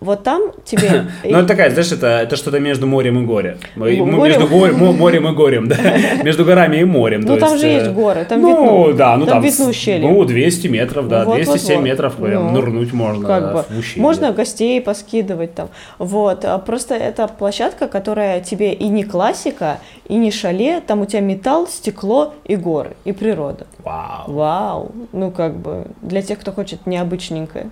[0.00, 1.06] Вот там тебе...
[1.24, 3.58] Ну, это такая, знаешь, это, это что-то между морем и горем.
[3.76, 4.06] Между
[4.94, 5.76] морем и горем, да.
[6.22, 7.20] Между горами и морем.
[7.20, 10.08] Ну, там же есть э, горы, там Ну, да, ну там видно ущелье.
[10.08, 13.64] Ну, 200 метров, да, 207 метров прям нырнуть можно как бы.
[13.96, 15.68] Можно гостей поскидывать там.
[15.98, 21.06] Вот, а просто это площадка, которая тебе и не классика, и не шале, там у
[21.06, 23.66] тебя металл, стекло и горы, и природа.
[23.84, 24.32] Вау.
[24.32, 24.92] Вау.
[25.12, 27.70] Ну, как бы, для тех, кто хочет необычненькое.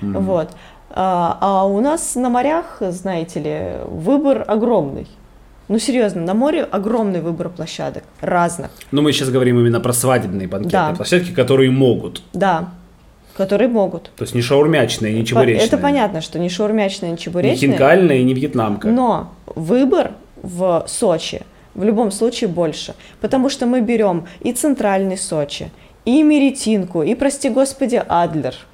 [0.00, 0.18] Mm-hmm.
[0.18, 0.50] Вот.
[0.96, 5.08] А, а у нас на морях, знаете ли, выбор огромный.
[5.66, 8.70] Ну, серьезно, на море огромный выбор площадок, разных.
[8.92, 10.94] Но мы сейчас говорим именно про свадебные банкетные да.
[10.94, 12.22] площадки, которые могут.
[12.32, 12.70] Да,
[13.36, 14.12] которые могут.
[14.16, 15.66] То есть не шаурмячные, не чебуречные.
[15.66, 17.68] Это понятно, что не шаурмячные, не чебуречные.
[17.68, 18.86] Не хинкальные, не вьетнамка.
[18.86, 21.42] Но выбор в Сочи
[21.74, 25.72] в любом случае больше, потому что мы берем и центральный Сочи,
[26.04, 28.54] и Меретинку, и, прости господи, Адлер–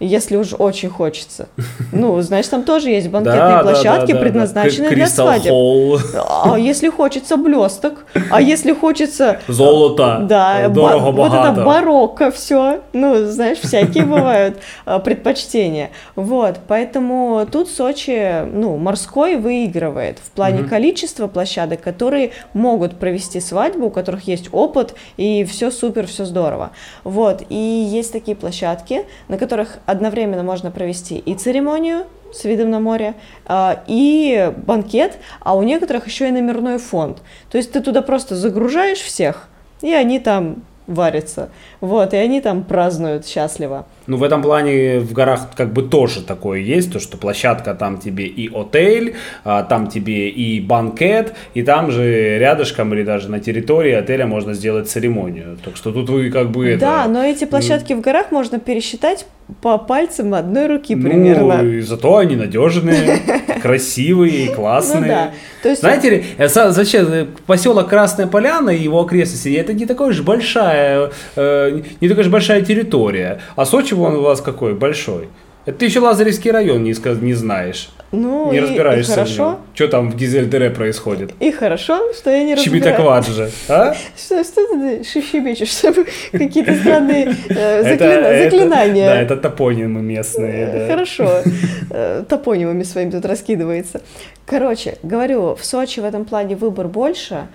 [0.00, 1.48] если уж очень хочется.
[1.92, 5.52] Ну, значит, там тоже есть банкетные площадки, предназначенные для свадеб.
[5.52, 9.40] А если хочется блесток, а если хочется...
[9.48, 12.80] Золото, да, дорого, ба- Вот это барокко все.
[12.92, 15.90] Ну, знаешь, всякие бывают а, предпочтения.
[16.14, 23.86] Вот, поэтому тут Сочи, ну, морской выигрывает в плане количества площадок, которые могут провести свадьбу,
[23.86, 26.70] у которых есть опыт, и все супер, все здорово.
[27.04, 32.80] Вот, и есть такие площадки, на которых одновременно можно провести и церемонию с видом на
[32.80, 33.14] море,
[33.46, 37.18] а, и банкет, а у некоторых еще и номерной фонд.
[37.50, 39.48] То есть ты туда просто загружаешь всех,
[39.80, 41.50] и они там варится.
[41.80, 43.86] Вот, и они там празднуют счастливо.
[44.10, 47.98] Ну, в этом плане в горах как бы тоже такое есть, то, что площадка там
[47.98, 53.38] тебе и отель, а, там тебе и банкет, и там же рядышком или даже на
[53.38, 55.58] территории отеля можно сделать церемонию.
[55.64, 56.76] Так что тут вы как бы...
[56.76, 59.26] Да, это, но эти площадки в горах можно пересчитать
[59.62, 61.62] по пальцам одной руки примерно.
[61.62, 63.18] Ну, зато они надежные,
[63.62, 65.00] красивые, классные.
[65.00, 65.30] Ну да.
[65.62, 65.80] То есть...
[65.80, 70.22] Знаете ли, э, зачем э, поселок Красная Поляна и его окрестности, это не такая же
[70.22, 73.40] большая, э, не такая же большая территория.
[73.56, 74.74] А Сочи он у вас какой?
[74.74, 75.28] Большой.
[75.66, 77.90] Это ты еще Лазаревский район не, не знаешь.
[78.12, 79.58] Ну, не и, разбираешься и хорошо.
[79.74, 81.32] Что там в Гизельдере происходит?
[81.38, 82.64] И хорошо, что я не разбираюсь.
[82.64, 83.94] Чебитакват же, а?
[84.16, 85.80] Что, что ты шибещешь?
[86.32, 87.82] Какие-то странные э,
[88.44, 89.06] заклинания.
[89.06, 90.66] да, это топонимы местные.
[90.66, 90.86] Да.
[90.88, 91.42] Хорошо.
[91.90, 94.00] Э, топонимами своими тут раскидывается.
[94.46, 97.46] Короче, говорю, в Сочи в этом плане выбор больше,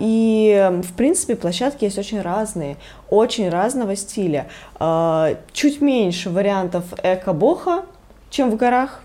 [0.00, 2.76] и, в принципе, площадки есть очень разные,
[3.08, 4.48] очень разного стиля.
[4.80, 7.84] А, чуть меньше вариантов эко-боха,
[8.30, 9.02] чем в горах.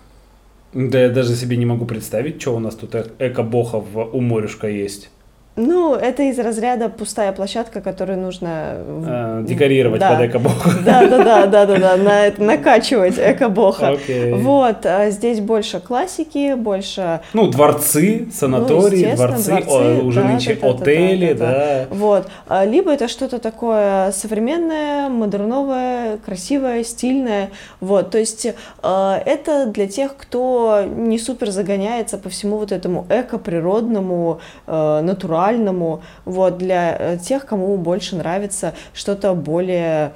[0.72, 5.08] Да я даже себе не могу представить, что у нас тут эко-боха у морюшка есть.
[5.56, 10.16] Ну, это из разряда пустая площадка, которую нужно а, декорировать да.
[10.16, 10.70] под экобоха.
[10.84, 13.92] Да, да, да, да, да, да, на накачивать экобоха.
[13.92, 14.34] Okay.
[14.34, 17.20] Вот, а здесь больше классики, больше.
[17.34, 21.86] Ну, дворцы, санатории, ну, дворцы, дворцы о, уже да, нынче да, отели, да, да, да.
[21.90, 21.94] да.
[21.94, 27.50] Вот, а, либо это что-то такое современное, модерновое, красивое, стильное.
[27.78, 28.48] Вот, то есть
[28.82, 36.02] а, это для тех, кто не супер загоняется по всему вот этому эко-природному, натуральному визуальному,
[36.24, 40.12] вот, для э, тех, кому больше нравится что-то более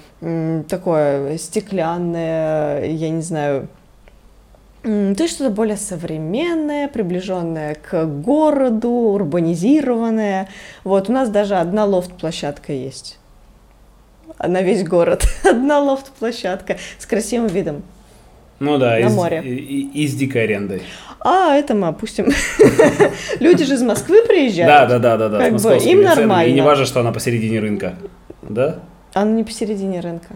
[0.69, 3.69] такое стеклянное, я не знаю,
[4.83, 10.49] то есть что-то более современное, приближенное к городу, урбанизированное.
[10.85, 13.19] Вот у нас даже одна лофт-площадка есть
[14.39, 15.25] на весь город.
[15.45, 17.83] Одна лофт-площадка с красивым видом.
[18.61, 19.43] Ну да, на из, море.
[19.45, 20.83] И, и, с дикой арендой.
[21.21, 22.27] А, это мы опустим.
[23.41, 24.69] Люди же из Москвы приезжают.
[24.69, 26.51] Да, да, да, да, бы им нормально.
[26.51, 27.95] И не важно, что она посередине рынка.
[28.43, 28.81] Да?
[29.15, 30.35] Она не посередине рынка.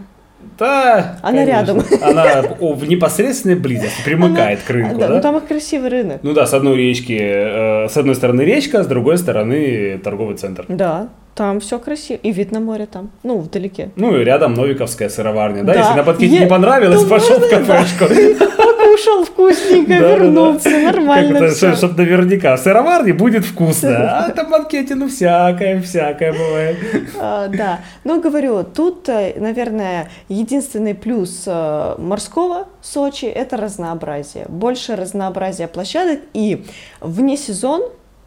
[0.57, 1.51] Да, Она конечно.
[1.51, 1.83] рядом.
[2.01, 5.15] Она в непосредственной близости примыкает Она, к рынку, да, да?
[5.15, 6.19] Ну там их красивый рынок.
[6.21, 10.65] Ну да, с одной речки, э, с одной стороны речка, с другой стороны торговый центр.
[10.67, 12.19] Да, там все красиво.
[12.21, 13.09] И вид на море там.
[13.23, 13.89] Ну, вдалеке.
[13.95, 15.63] Ну, и рядом Новиковская сыроварня.
[15.63, 15.79] Да, да.
[15.79, 16.39] если на подките е...
[16.41, 18.05] не понравилось, пошел в кафешку.
[18.57, 20.69] Покушал вкусненько, вернулся.
[20.69, 21.75] Нормально все.
[21.75, 22.55] Чтобы наверняка.
[22.55, 24.25] В сыроварне будет вкусно.
[24.25, 26.77] А на банкете, ну, всякое, всякое бывает.
[27.19, 27.79] А, да.
[28.03, 34.45] Ну, говорю, тут, э, наверное, единственный плюс э, морского Сочи– это разнообразие.
[34.49, 36.19] Больше разнообразия площадок.
[36.33, 36.65] И
[37.01, 37.83] вне сезон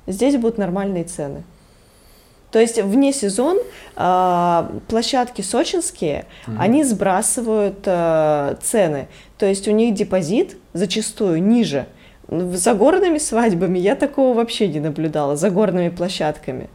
[0.07, 1.45] здесь будут нормальные цены.
[2.51, 3.59] То есть вне сезон
[3.97, 6.57] э, площадки сочинские, mm-hmm.
[6.59, 9.09] они сбрасывают э, цены.
[9.37, 11.87] То есть у них депозит зачастую ниже.
[12.29, 16.69] За горными свадьбами я такого вообще не наблюдала, за горными площадками.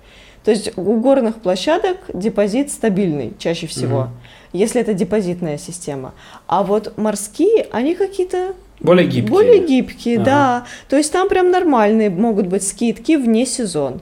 [0.43, 4.49] То есть у горных площадок депозит стабильный чаще всего, mm-hmm.
[4.53, 6.13] если это депозитная система.
[6.47, 9.31] А вот морские, они какие-то более гибкие.
[9.31, 10.25] Более гибкие, ага.
[10.25, 10.65] да.
[10.89, 14.01] То есть там прям нормальные могут быть скидки вне сезон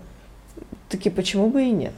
[0.89, 1.93] таки почему бы и нет?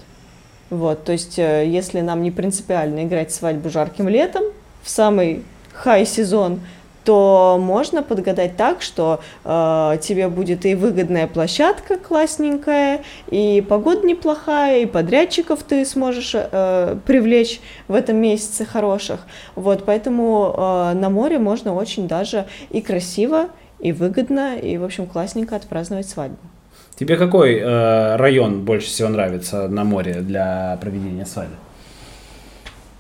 [0.70, 4.44] Вот, то есть, э, если нам не принципиально играть свадьбу жарким летом,
[4.84, 6.62] в самый хай-сезон,
[7.04, 14.82] то можно подгадать так, что э, тебе будет и выгодная площадка классненькая, и погода неплохая,
[14.82, 19.22] и подрядчиков ты сможешь э, привлечь в этом месяце хороших.
[19.56, 23.50] Вот, поэтому э, на море можно очень даже и красиво,
[23.80, 26.51] и выгодно, и, в общем, классненько отпраздновать свадьбу.
[27.02, 31.56] Тебе какой э, район больше всего нравится на море для проведения свадьбы?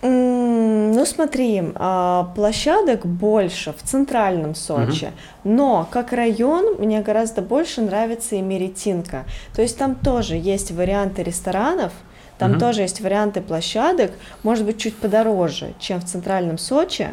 [0.01, 5.05] ну смотри, а, площадок больше в центральном Сочи,
[5.43, 5.53] угу.
[5.53, 9.25] но как район мне гораздо больше нравится и Меретинка.
[9.55, 11.93] То есть там тоже есть варианты ресторанов,
[12.39, 12.59] там угу.
[12.59, 17.09] тоже есть варианты площадок, может быть чуть подороже, чем в центральном Сочи.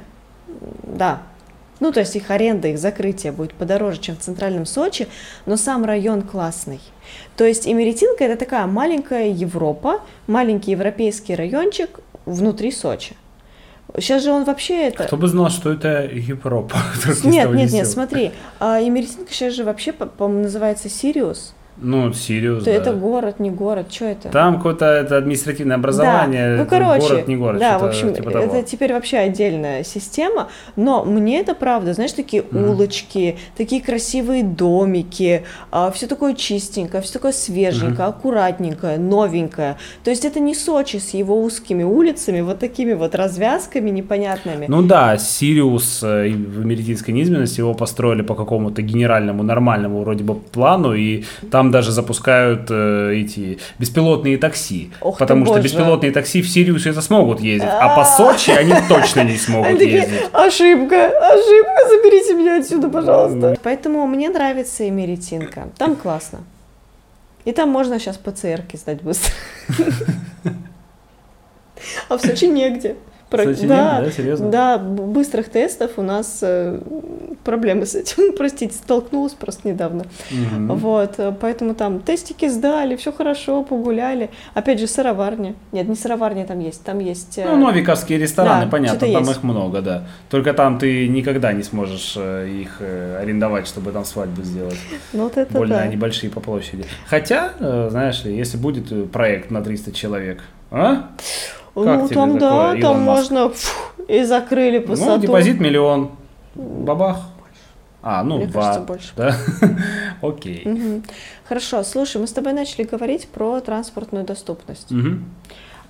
[0.82, 1.20] Да,
[1.80, 5.08] ну, то есть их аренда, их закрытие будет подороже, чем в центральном Сочи,
[5.46, 6.80] но сам район классный.
[7.36, 13.16] То есть Эмеретинка это такая маленькая Европа, маленький европейский райончик внутри Сочи.
[13.96, 15.04] Сейчас же он вообще это...
[15.04, 16.76] Кто бы знал, что это Европа?
[17.24, 22.70] Нет, нет, нет, смотри, а Эмеретинка сейчас же вообще, по-моему, называется Сириус, Ну, Сириус, То
[22.70, 22.76] да.
[22.76, 24.28] это город, не город, что это?
[24.28, 28.30] Там какое-то это административное образование, Да, ну короче, город, не город, да, в общем, типа
[28.30, 28.44] того.
[28.44, 35.44] это теперь вообще отдельная система, но мне это правда, знаешь, такие улочки, такие красивые домики,
[35.92, 39.76] все такое чистенькое, все такое свеженькое, аккуратненькое, новенькое.
[40.04, 44.66] То есть это не Сочи с его узкими улицами, вот такими вот развязками непонятными.
[44.68, 50.34] Ну да, Сириус э, в Меридинской низменности его построили по какому-то генеральному, нормальному вроде бы
[50.34, 54.90] плану, и там даже запускают э, эти беспилотные такси.
[55.00, 55.64] Ох потому что боже.
[55.64, 60.20] беспилотные такси в Сириусе это смогут ездить, а по Сочи они точно не смогут ездить.
[60.32, 63.56] ошибка, ошибка, заберите меня отсюда, пожалуйста.
[63.62, 66.40] Поэтому мне нравится Эмеретинка, там классно.
[67.44, 69.32] И там можно сейчас ПЦРки сдать быстро.
[72.08, 72.96] А в Сочи негде.
[73.30, 74.10] Про- Сочи да, да?
[74.10, 74.48] Серьезно?
[74.50, 76.80] Да, быстрых тестов у нас э,
[77.44, 78.32] проблемы с этим.
[78.38, 80.04] Простите, столкнулась просто недавно.
[80.30, 80.74] Мгм.
[80.76, 84.30] Вот, э, поэтому там тестики сдали, все хорошо, погуляли.
[84.54, 85.54] Опять же, сыроварня.
[85.72, 87.36] Нет, не сыроварня там есть, там есть...
[87.36, 89.30] э, Ну, новиковские рестораны, Да, понятно, там есть.
[89.30, 90.04] их много, да.
[90.30, 94.78] Только там ты никогда не сможешь их арендовать, чтобы там свадьбу сделать.
[95.12, 95.82] ну, вот это Больно да.
[95.82, 96.84] они большие по площади.
[97.06, 97.52] Хотя,
[97.90, 101.10] знаешь ли, если будет проект на 300 человек, а?
[101.78, 103.30] Ну, Как тебе там, да, такое, там Илон Маск?
[103.30, 105.20] можно фух, и закрыли Ну, высоту.
[105.20, 106.10] депозит миллион.
[106.54, 107.20] Бабах.
[108.02, 108.62] А, ну, Мне два.
[108.62, 109.12] кажется, больше.
[109.16, 109.36] Да?
[110.22, 110.62] Окей.
[110.64, 111.04] Мгм.
[111.48, 114.90] Хорошо, слушай, мы с тобой начали говорить про транспортную доступность.
[114.90, 115.24] Мгм.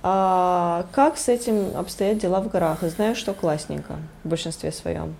[0.03, 2.83] А, как с этим обстоят дела в горах?
[2.83, 5.15] И знаю, что классненько в большинстве своем.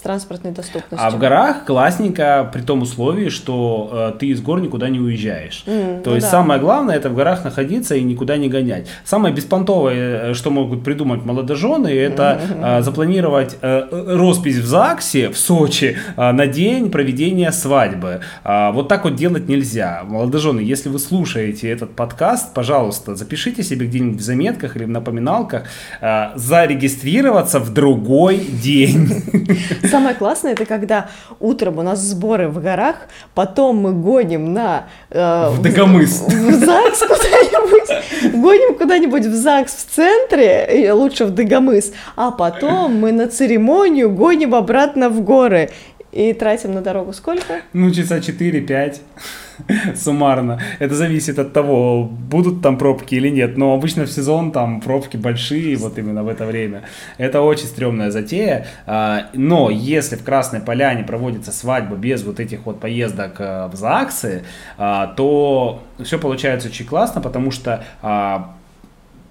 [0.00, 0.98] С транспортной доступностью.
[0.98, 5.62] А в горах классненько при том условии, что э, ты из гор никуда не уезжаешь.
[5.66, 6.30] М, То ну есть да.
[6.30, 8.86] самое главное это в горах находиться и никуда не гонять.
[9.04, 15.28] Самое беспонтовое, э, что могут придумать молодожены, это э, запланировать э, э, роспись в ЗАГСе
[15.28, 18.20] в Сочи э, на день проведения свадьбы.
[18.42, 20.04] А, Вот так вот делать нельзя.
[20.06, 25.64] Молодожены, если вы слушаете этот подкаст, пожалуйста, запишите себе где-нибудь в заметках или в напоминалках
[26.00, 29.10] э, зарегистрироваться в другой день.
[29.90, 31.08] Самое классное это когда
[31.40, 32.96] утром у нас сборы в горах,
[33.34, 36.20] потом мы гоним на э, В Дагомыс.
[36.20, 42.96] в, в ЗАГС куда-нибудь, гоним куда-нибудь в ЗАГС в центре, лучше в Дагомыс, а потом
[42.96, 45.70] мы на церемонию гоним обратно в горы
[46.12, 47.60] и тратим на дорогу сколько?
[47.72, 48.96] Ну, часа 4-5
[49.94, 50.60] суммарно.
[50.78, 53.56] Это зависит от того, будут там пробки или нет.
[53.56, 56.82] Но обычно в сезон там пробки большие, вот именно в это время.
[57.18, 58.66] Это очень стрёмная затея.
[58.86, 63.76] А, Но если в Красной Поляне проводится свадьба без вот этих вот поездок а, в
[63.76, 64.42] ЗАГСы,
[64.78, 68.54] а, то все получается очень классно, потому что а,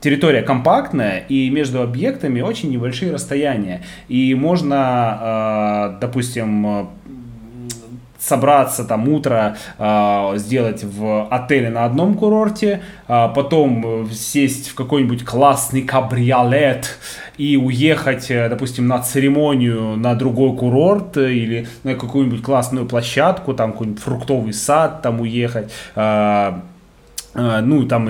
[0.01, 3.83] территория компактная и между объектами очень небольшие расстояния.
[4.07, 6.85] И можно, э, допустим, э,
[8.19, 14.75] собраться там утро, э, сделать в отеле на одном курорте, а потом э, сесть в
[14.75, 16.97] какой-нибудь классный кабриолет
[17.37, 23.53] и уехать, э, допустим, на церемонию на другой курорт э, или на какую-нибудь классную площадку,
[23.53, 26.61] там какой-нибудь фруктовый сад там уехать, а,
[27.35, 28.09] ну, там,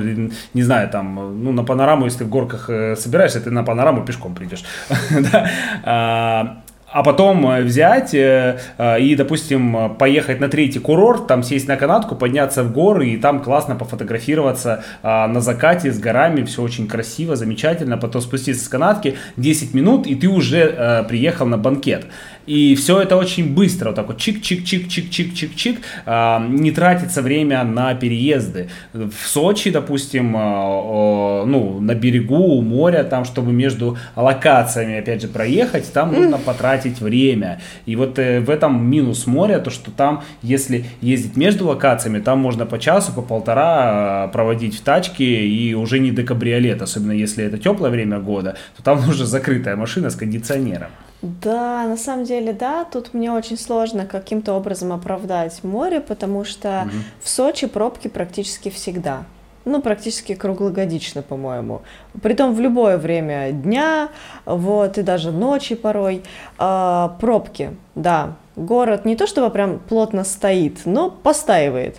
[0.53, 4.33] не знаю, там, ну, на панораму, если в горках э, собираешься, ты на панораму пешком
[4.33, 4.63] придешь.
[6.91, 11.77] А, потом э, взять э, э, и, допустим, поехать на третий курорт, там сесть на
[11.77, 16.87] канатку, подняться в горы и там классно пофотографироваться а, на закате с горами, все очень
[16.87, 22.07] красиво, замечательно, потом спуститься с канатки 10 минут, и ты уже приехал на банкет.
[22.45, 28.69] И все это очень быстро, вот так вот чик-чик-чик-чик-чик-чик-чик, а, не тратится время на переезды.
[28.93, 35.27] В Сочи, допустим, а, ну, на берегу у моря, там, чтобы между локациями, опять же,
[35.27, 37.61] проехать, там нужно потратить время.
[37.85, 42.39] И вот э, в этом минус моря, то, что там, если ездить между локациями, там
[42.39, 47.11] можно по часу, по полтора э, проводить в тачке и уже не до кабриолет, особенно
[47.11, 50.89] если это теплое время года, то там уже закрытая машина с кондиционером.
[51.21, 56.87] Да, на самом деле, да, тут мне очень сложно каким-то образом оправдать море, потому что
[57.21, 59.23] в Сочи пробки практически всегда.
[59.65, 61.81] Ну, практически круглогодично, по-моему.
[62.23, 64.07] Притом в любое время дня,
[64.45, 66.23] вот, и даже ночи порой.
[66.57, 68.35] А, пробки, да.
[68.55, 71.97] Город не то чтобы прям плотно стоит, но постаивает.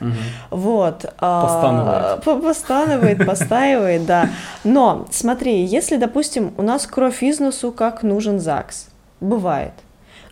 [0.51, 1.05] Вот.
[1.19, 2.25] а, Постанывает.
[2.25, 4.31] по- Постанывает, постаивает, да.
[4.65, 8.89] Но смотри, если, допустим, у нас кровь из носу, как нужен ЗАГС,
[9.21, 9.73] бывает.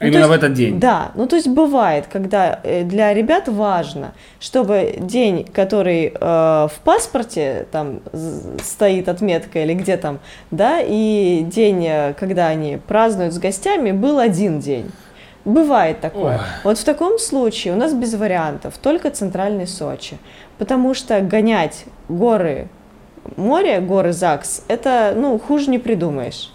[0.01, 0.79] Ну, Именно есть- в этот день.
[0.79, 6.73] Да, ну то есть бывает, когда э, для ребят важно, чтобы день, который э, в
[6.85, 8.01] паспорте там
[8.63, 10.21] стоит отметка или где там,
[10.53, 14.91] да, и день, э, когда они празднуют с гостями, был один день.
[15.45, 16.37] Бывает такое.
[16.37, 16.45] Ой.
[16.63, 20.19] Вот в таком случае у нас без вариантов, только центральный Сочи.
[20.59, 22.69] Потому что гонять горы
[23.37, 26.51] море, горы ЗАГС, это, ну, хуже не придумаешь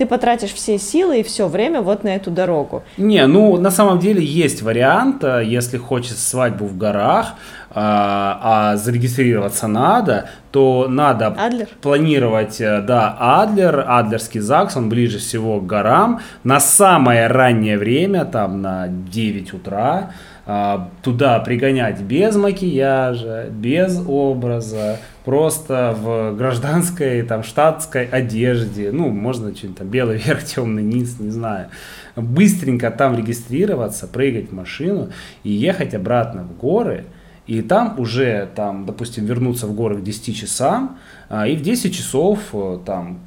[0.00, 2.82] ты потратишь все силы и все время вот на эту дорогу.
[2.96, 7.34] Не, ну на самом деле есть вариант, э, если хочется свадьбу в горах,
[7.68, 11.68] а, а зарегистрироваться надо, то надо Адлер?
[11.82, 18.24] планировать, э, да, Адлер, Адлерский ЗАГС, он ближе всего к горам, на самое раннее время,
[18.24, 20.12] там на 9 утра,
[21.02, 29.78] туда пригонять без макияжа, без образа, просто в гражданской, там, штатской одежде, ну, можно что-нибудь
[29.78, 31.68] там, белый верх, темный низ, не знаю,
[32.16, 35.10] быстренько там регистрироваться, прыгать в машину
[35.44, 37.04] и ехать обратно в горы,
[37.46, 40.98] и там уже, там, допустим, вернуться в горы к 10 часам,
[41.28, 43.20] а, и в 10 часов э, там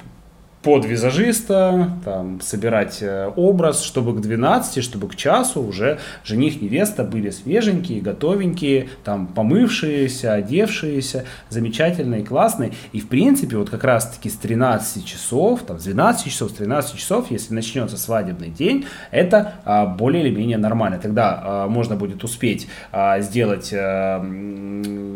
[0.64, 7.04] под визажиста, там, собирать э, образ, чтобы к 12, чтобы к часу уже жених, невеста
[7.04, 12.72] были свеженькие, готовенькие, там, помывшиеся, одевшиеся, замечательные, классные.
[12.94, 16.98] И, в принципе, вот как раз-таки с 13 часов, там, с 12 часов, с 13
[16.98, 20.98] часов, если начнется свадебный день, это а, более или менее нормально.
[20.98, 24.20] Тогда а, можно будет успеть а, сделать а,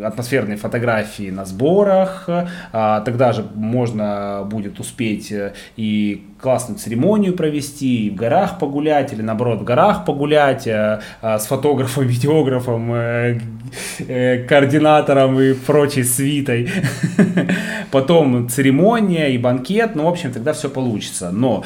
[0.04, 2.26] атмосферные фотографии на сборах,
[2.74, 5.37] а, тогда же можно будет успеть
[5.78, 11.40] и классную церемонию провести, и в горах погулять, или наоборот в горах погулять э, э,
[11.40, 13.40] с фотографом, видеографом, э,
[14.48, 16.70] координатором и прочей свитой.
[17.92, 21.32] Потом церемония и банкет, ну, в общем, тогда все получится.
[21.32, 21.64] Но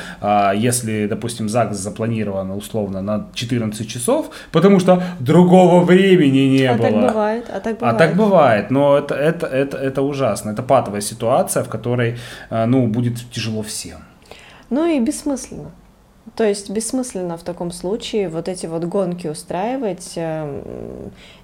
[0.56, 6.90] если, допустим, ЗАГС запланирован условно на 14 часов, потому что другого времени не а было.
[6.90, 7.96] Так бывает, а так бывает.
[7.96, 10.52] А так бывает, но это, это, это, это ужасно.
[10.52, 12.18] Это патовая ситуация, в которой,
[12.50, 13.98] ну, будет тяжело всем.
[14.72, 15.72] Ну и бессмысленно.
[16.36, 20.62] То есть бессмысленно в таком случае вот эти вот гонки устраивать, э,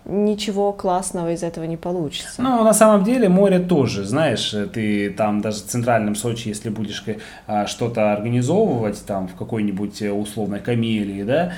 [0.06, 2.42] ничего классного из этого не получится.
[2.42, 7.04] Ну, на самом деле море тоже, знаешь, ты там даже в центральном Сочи, если будешь
[7.06, 11.54] э, что-то организовывать там в какой-нибудь э, условной камелии, да,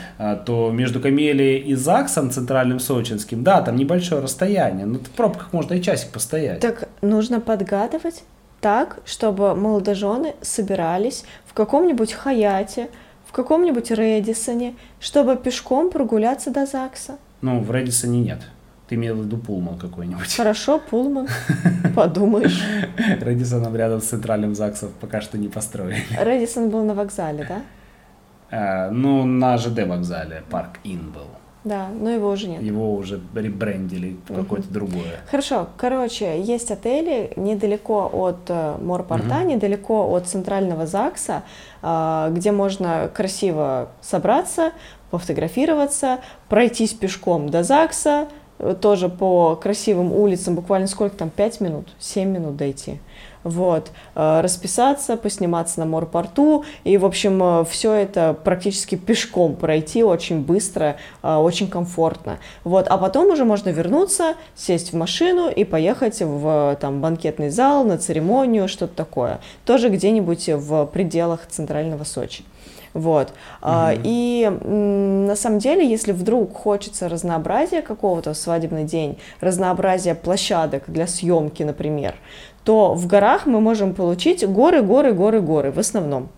[0.46, 5.76] то между камелией и ЗАГСом центральным сочинским, да, там небольшое расстояние, но в пробках можно
[5.76, 6.62] и часик постоять.
[6.62, 8.24] Так нужно подгадывать
[8.62, 12.90] так, чтобы молодожены собирались в каком-нибудь Хаяте,
[13.26, 17.18] в каком-нибудь Редисоне, чтобы пешком прогуляться до ЗАГСа.
[17.42, 18.40] Ну, в Редисоне нет.
[18.88, 20.36] Ты имел в виду Пулман какой-нибудь.
[20.36, 21.28] Хорошо, Пулман.
[21.96, 22.64] Подумаешь.
[23.22, 26.04] Редисон рядом с центральным ЗАГСом пока что не построили.
[26.20, 27.62] Редисон был на вокзале, да?
[28.52, 31.28] А, ну, на ЖД вокзале, Парк Ин был.
[31.66, 32.62] Да, но его уже нет.
[32.62, 35.20] Его уже ребрендили в какое-то другое.
[35.30, 39.50] Хорошо, короче, есть отели недалеко от э, Морпорта, угу.
[39.50, 41.44] недалеко от центрального ЗАГСа,
[41.82, 44.72] э, где можно красиво собраться,
[45.12, 48.30] пофотографироваться, пройтись пешком до ЗАГСа,
[48.60, 53.00] э, тоже по красивым улицам, буквально сколько там, 5 минут, 7 минут дойти
[53.44, 60.04] вот, э, расписаться, посниматься на морпорту, и, в общем, э, все это практически пешком пройти
[60.04, 65.64] очень быстро, э, очень комфортно, вот, а потом уже можно вернуться, сесть в машину и
[65.64, 72.44] поехать в, там, банкетный зал, на церемонию, что-то такое, тоже где-нибудь в пределах центрального Сочи.
[72.94, 73.34] Вот.
[73.62, 74.02] Mm-hmm.
[74.04, 74.50] И
[75.28, 81.62] на самом деле, если вдруг хочется разнообразия какого-то в свадебный день, разнообразия площадок для съемки,
[81.64, 82.16] например,
[82.70, 86.30] то в горах мы можем получить горы, горы, горы, горы в основном.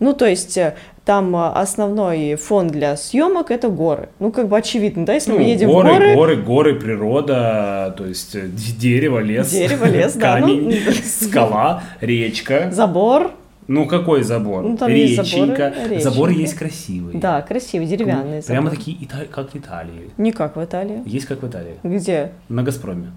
[0.00, 4.08] Ну, то есть э, там э, основной фон для съемок это горы.
[4.18, 6.14] Ну, как бы очевидно, да, если ну, мы едем горы, в горы.
[6.16, 9.48] Горы, горы, природа, то есть э, дерево, лес.
[9.52, 10.40] Дерево, лес, да.
[10.40, 12.70] Камень, ну, скала, речка.
[12.72, 13.30] Забор.
[13.68, 14.64] Ну, какой забор?
[14.64, 15.12] Ну, там Реченька.
[15.12, 15.52] есть заборы,
[15.86, 16.00] реченька.
[16.00, 17.14] Забор есть красивый.
[17.14, 20.10] Да, красивый, деревянный Прямо такие, как в Италии.
[20.18, 21.02] Не как в Италии.
[21.06, 21.76] Есть как в Италии.
[21.84, 22.32] Где?
[22.48, 23.12] На Газпроме.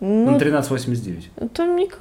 [0.00, 1.30] Ну, на 1389.
[1.54, 2.00] Там никак...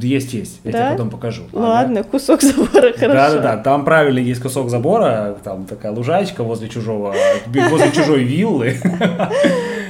[0.00, 0.60] Есть, есть.
[0.64, 0.78] Я да?
[0.78, 1.42] тебе потом покажу.
[1.52, 2.08] Ладно, ага.
[2.08, 3.12] кусок забора, хорошо.
[3.12, 7.14] Да-да-да, там правильно есть кусок забора, там такая лужачка возле чужого,
[7.46, 8.76] возле чужой виллы.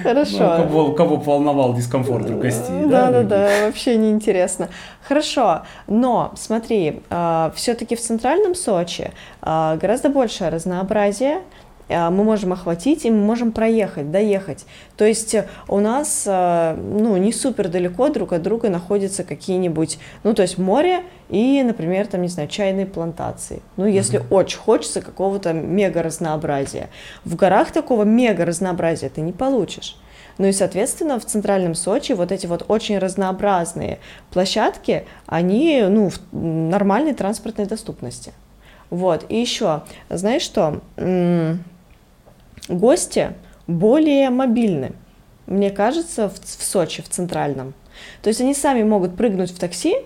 [0.02, 0.38] Хорошо.
[0.38, 2.84] Ну, кого, кого волновал дискомфорт у гостей.
[2.86, 4.68] Да-да-да, вообще неинтересно.
[5.06, 11.40] Хорошо, но смотри, а, все-таки в центральном Сочи а, гораздо большее разнообразие, а,
[11.88, 14.66] мы можем охватить и мы можем проехать, доехать.
[14.96, 15.36] То есть
[15.68, 20.58] у нас а, ну, не супер далеко друг от друга находятся какие-нибудь, ну то есть
[20.58, 23.62] море и, например, там, не знаю, чайные плантации.
[23.76, 24.34] Ну, если mm-hmm.
[24.34, 26.90] очень хочется какого-то мега разнообразия.
[27.24, 29.96] В горах такого мега разнообразия ты не получишь.
[30.38, 33.98] Ну и, соответственно, в центральном Сочи вот эти вот очень разнообразные
[34.30, 38.32] площадки, они, ну, в нормальной транспортной доступности.
[38.90, 40.80] Вот, и еще, знаешь что,
[42.68, 43.34] гости
[43.66, 44.92] более мобильны,
[45.46, 47.74] мне кажется, в, в Сочи, в центральном.
[48.22, 49.96] То есть они сами могут прыгнуть в такси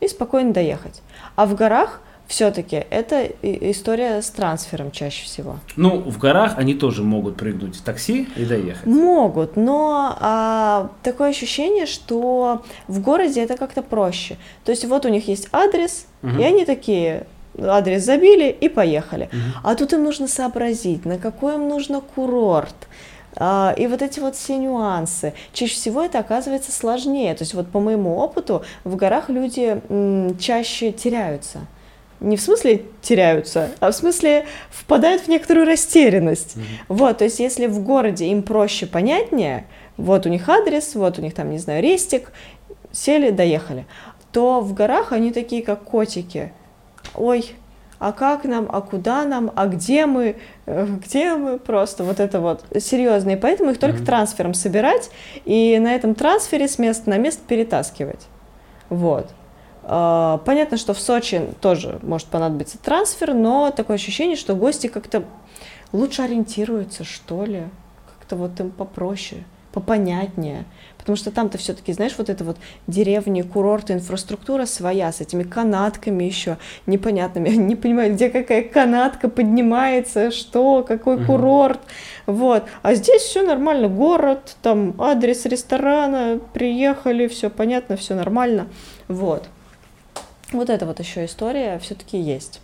[0.00, 1.02] и спокойно доехать.
[1.34, 5.58] А в горах все-таки это история с трансфером чаще всего.
[5.76, 8.84] Ну, в горах они тоже могут прыгнуть в такси и доехать.
[8.84, 14.36] Могут, но а, такое ощущение, что в городе это как-то проще.
[14.64, 16.40] То есть вот у них есть адрес, угу.
[16.40, 17.26] и они такие,
[17.58, 19.24] адрес забили и поехали.
[19.24, 19.60] Угу.
[19.64, 22.88] А тут им нужно сообразить, на какой им нужно курорт.
[23.38, 25.34] А, и вот эти вот все нюансы.
[25.52, 27.34] Чаще всего это оказывается сложнее.
[27.34, 29.80] То есть вот по моему опыту в горах люди
[30.38, 31.66] чаще теряются
[32.20, 36.56] не в смысле теряются, а в смысле впадают в некоторую растерянность.
[36.56, 36.62] Mm-hmm.
[36.88, 41.22] Вот, то есть если в городе им проще, понятнее, вот у них адрес, вот у
[41.22, 42.32] них там, не знаю, рестик,
[42.92, 43.86] сели, доехали,
[44.32, 46.52] то в горах они такие, как котики.
[47.14, 47.54] Ой,
[47.98, 50.36] а как нам, а куда нам, а где мы,
[50.66, 53.30] э, где мы, просто вот это вот серьезно.
[53.30, 54.06] И поэтому их только mm-hmm.
[54.06, 55.10] трансфером собирать
[55.44, 58.26] и на этом трансфере с места на место перетаскивать.
[58.90, 59.30] Вот.
[59.82, 65.24] А, понятно, что в Сочи тоже может понадобиться трансфер, но такое ощущение, что гости как-то
[65.92, 67.62] лучше ориентируются, что ли,
[68.18, 70.64] как-то вот им попроще, попонятнее.
[71.06, 72.56] Потому что там-то все-таки, знаешь, вот это вот
[72.88, 77.48] деревни, курорты, инфраструктура своя, с этими канатками еще непонятными.
[77.50, 81.26] Не понимают, где какая канатка поднимается, что, какой угу.
[81.26, 81.78] курорт.
[82.26, 82.64] Вот.
[82.82, 83.86] А здесь все нормально.
[83.86, 88.66] Город, там адрес ресторана, приехали, все понятно, все нормально.
[89.06, 89.48] Вот.
[90.50, 92.60] Вот эта вот еще история все-таки есть.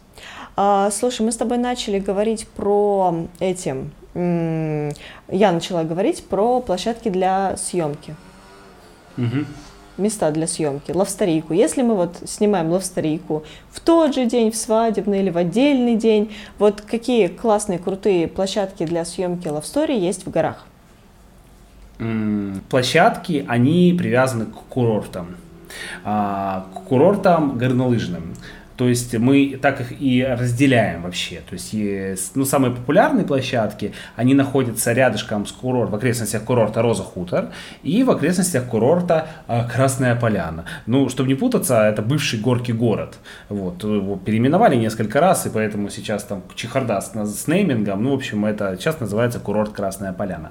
[0.57, 3.76] А, слушай, мы с тобой начали говорить про эти...
[4.14, 8.16] Я начала говорить про площадки для съемки.
[9.17, 9.45] Угу.
[9.99, 11.53] Места для съемки, лавсторийку.
[11.53, 16.35] Если мы вот снимаем лавсторийку в тот же день, в свадебный или в отдельный день,
[16.59, 20.67] вот какие классные, крутые площадки для съемки лавстори есть в горах?
[22.71, 25.37] Площадки, они привязаны к курортам
[26.05, 28.35] а, к курортам горнолыжным.
[28.83, 31.41] То есть мы так их и разделяем вообще.
[31.49, 37.05] То есть ну, самые популярные площадки, они находятся рядышком с курорт, в окрестностях курорта Роза
[37.05, 37.53] Хутор
[37.85, 40.64] и в окрестностях курорта э, Красная Поляна.
[40.87, 43.18] Ну, чтобы не путаться, это бывший горки город.
[43.49, 48.03] Вот, его переименовали несколько раз, и поэтому сейчас там чехарда с, с неймингом.
[48.03, 50.51] Ну, в общем, это сейчас называется курорт Красная Поляна.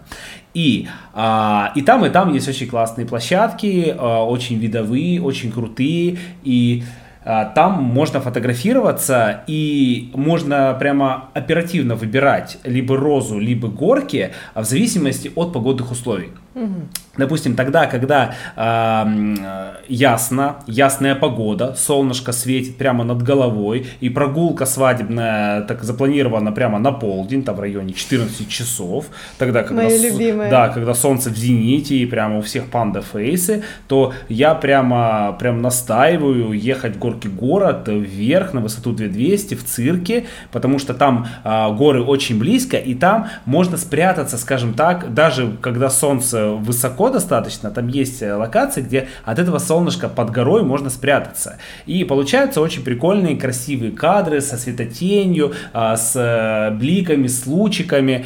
[0.53, 6.17] И, а, и там, и там есть очень классные площадки, а, очень видовые, очень крутые.
[6.45, 14.63] И а, там можно фотографироваться и можно прямо оперативно выбирать либо розу, либо горки в
[14.63, 16.29] зависимости от погодных условий.
[16.53, 16.87] Угу.
[17.17, 25.61] Допустим, тогда, когда э, ясно, ясная погода, солнышко светит прямо над головой, и прогулка свадебная
[25.61, 29.05] так запланирована прямо на полдень, там в районе 14 часов,
[29.37, 34.13] тогда, когда, с, да, когда солнце в зените и прямо у всех панда фейсы, то
[34.29, 40.79] я прямо, прям настаиваю ехать в горки город вверх на высоту 2200 в цирке, потому
[40.79, 46.40] что там э, горы очень близко, и там можно спрятаться, скажем так, даже когда солнце
[46.47, 51.57] высоко достаточно, там есть э, локации, где от этого солнышка под горой можно спрятаться.
[51.85, 58.25] И получаются очень прикольные, красивые кадры со светотенью, а, с э, бликами, с лучиками.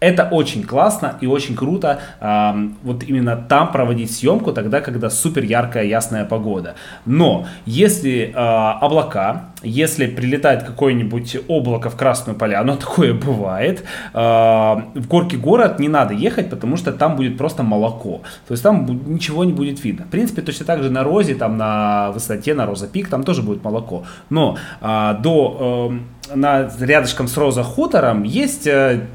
[0.00, 5.44] Это очень классно и очень круто э, вот именно там проводить съемку тогда, когда супер
[5.44, 6.74] яркая ясная погода.
[7.06, 15.08] Но если э, облака, если прилетает какое-нибудь облако в Красную Поляну, такое бывает, э, в
[15.08, 18.20] горки город не надо ехать, потому что там будет просто молоко.
[18.46, 20.04] То есть там ничего не будет видно.
[20.04, 23.42] В принципе, точно так же на Розе, там на высоте, на Роза Пик, там тоже
[23.42, 24.04] будет молоко.
[24.28, 25.92] Но э, до...
[25.92, 29.06] Э, на, рядышком с Роза Хутором есть э,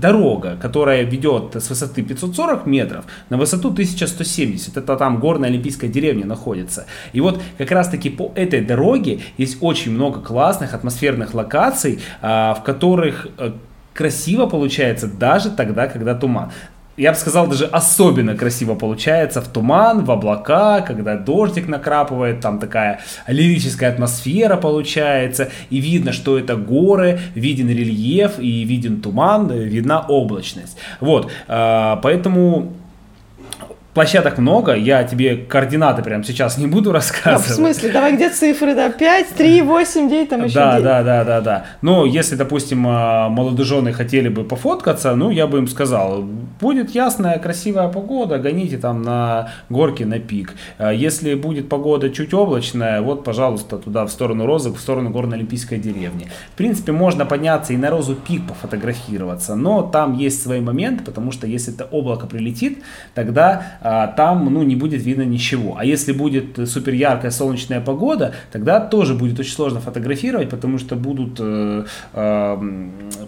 [0.00, 4.76] дорога, которая ведет с высоты 540 метров на высоту 1170.
[4.76, 6.86] Это там горная олимпийская деревня находится.
[7.12, 12.54] И вот как раз таки по этой дороге есть очень много классных атмосферных локаций, а,
[12.54, 13.52] в которых э,
[13.94, 16.50] красиво получается даже тогда, когда туман
[16.96, 22.58] я бы сказал, даже особенно красиво получается в туман, в облака, когда дождик накрапывает, там
[22.58, 30.00] такая лирическая атмосфера получается, и видно, что это горы, виден рельеф, и виден туман, видна
[30.00, 30.78] облачность.
[31.00, 32.72] Вот, а, поэтому
[33.96, 37.48] площадок много, я тебе координаты прямо сейчас не буду рассказывать.
[37.48, 40.84] А, в смысле, давай где цифры, да, 5, 3, 8, 9, там еще Да, 9.
[40.84, 41.64] да, да, да, да.
[41.80, 46.22] Но если, допустим, а, молодожены хотели бы пофоткаться, ну, я бы им сказал,
[46.60, 50.52] будет ясная, красивая погода, гоните там на горке на пик.
[50.76, 55.78] А Если будет погода чуть облачная, вот, пожалуйста, туда в сторону Розок, в сторону горно-олимпийской
[55.78, 56.28] деревни.
[56.52, 61.32] В принципе, можно подняться и на Розу пик пофотографироваться, но там есть свои моменты, потому
[61.32, 62.82] что если это облако прилетит,
[63.14, 63.85] тогда а,
[64.16, 65.76] там ну, не будет видно ничего.
[65.78, 70.96] А если будет супер яркая солнечная погода, тогда тоже будет очень сложно фотографировать, потому что
[70.96, 72.56] будут э, э,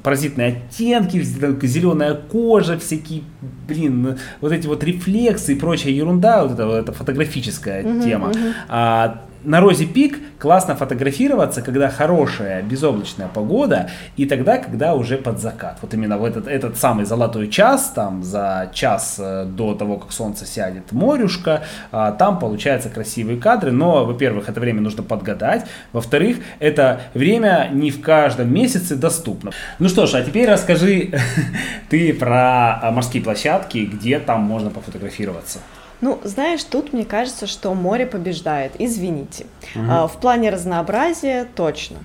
[0.02, 3.22] паразитные оттенки, зеленая кожа, всякие,
[3.68, 8.32] блин, вот эти вот рефлексы и прочая ерунда, вот это, вот эта фотографическая тема.
[8.68, 15.40] А, на Розе Пик классно фотографироваться, когда хорошая безоблачная погода, и тогда, когда уже под
[15.40, 15.78] закат.
[15.82, 20.12] Вот именно в этот, этот самый золотой час, там за час э, до того, как
[20.12, 21.62] солнце сядет, морюшка,
[21.92, 27.90] а, там получаются красивые кадры, но, во-первых, это время нужно подгадать, во-вторых, это время не
[27.90, 29.52] в каждом месяце доступно.
[29.78, 31.10] Ну что ж, а теперь расскажи
[31.90, 35.60] ты про а, морские площадки, где там можно пофотографироваться.
[36.00, 38.72] Ну, знаешь, тут мне кажется, что море побеждает.
[38.78, 39.46] Извините.
[39.76, 41.98] А, в плане разнообразия точно.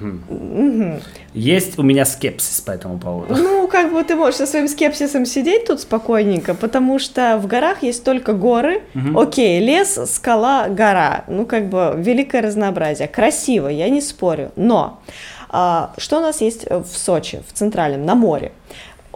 [0.00, 1.00] Мгм.
[1.32, 3.34] Есть у меня скепсис по этому поводу.
[3.36, 7.82] Ну, как бы ты можешь со своим скепсисом сидеть тут спокойненько, потому что в горах
[7.82, 8.82] есть только горы.
[9.14, 11.24] Окей, лес, скала, гора.
[11.28, 13.08] Ну, как бы великое разнообразие.
[13.08, 14.50] Красиво, я не спорю.
[14.56, 15.00] Но
[15.48, 18.52] а, что у нас есть в Сочи, в Центральном, на море?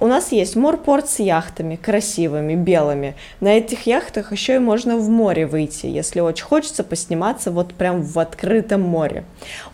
[0.02, 3.14] У нас есть морпорт с яхтами, красивыми, белыми.
[3.40, 8.00] На этих яхтах еще и можно в море выйти, если очень хочется посниматься вот прям
[8.00, 9.24] в открытом море.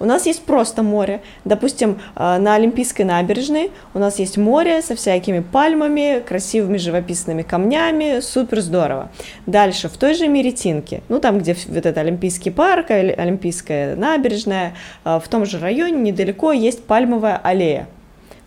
[0.01, 1.20] У нас есть просто море.
[1.45, 8.18] Допустим, э, на Олимпийской набережной у нас есть море со всякими пальмами, красивыми живописными камнями,
[8.18, 9.11] супер здорово.
[9.47, 14.74] Дальше, в той же Меретинке, ну там, где вот этот Олимпийский парк, Оли- Олимпийская набережная,
[15.05, 17.87] э, в том же районе недалеко есть пальмовая аллея.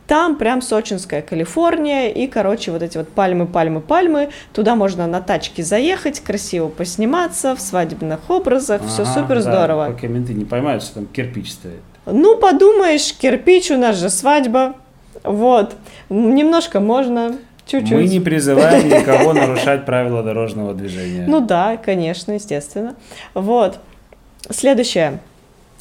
[0.09, 4.29] Там прям сочинская Калифорния, и, короче, вот эти вот пальмы, пальмы, пальмы.
[4.53, 9.91] Туда можно на тачке заехать, красиво посниматься, в свадебных образах, все Ага, супер да, здорово.
[9.91, 11.83] Пока менты не поймают, что там кирпич стоит.
[12.07, 14.77] Ну, подумаешь, кирпич, у нас же свадьба.
[15.23, 15.75] Вот.
[16.09, 17.35] Немножко можно,
[17.67, 17.91] чуть-чуть.
[17.91, 21.25] Мы не призываем никого нарушать правила дорожного движения.
[21.27, 22.95] Ну да, конечно, естественно.
[23.35, 23.77] Вот.
[24.49, 25.19] Следующее.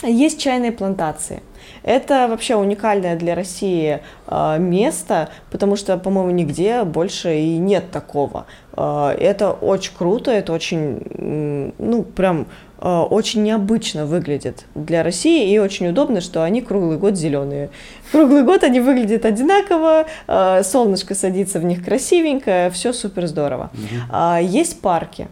[0.02, 1.40] Есть чайные плантации.
[1.88, 8.44] Это вообще уникальное для России э, место, потому что, по-моему, нигде больше и нет такого.
[8.76, 12.46] Э, это очень круто, это очень, ну, прям
[12.82, 17.70] э, очень необычно выглядит для России и очень удобно, что они круглый год зеленые.
[18.12, 20.04] Круглый год они выглядят одинаково,
[20.62, 23.70] солнышко садится в них красивенько, все супер здорово.
[24.10, 25.28] А, Есть парки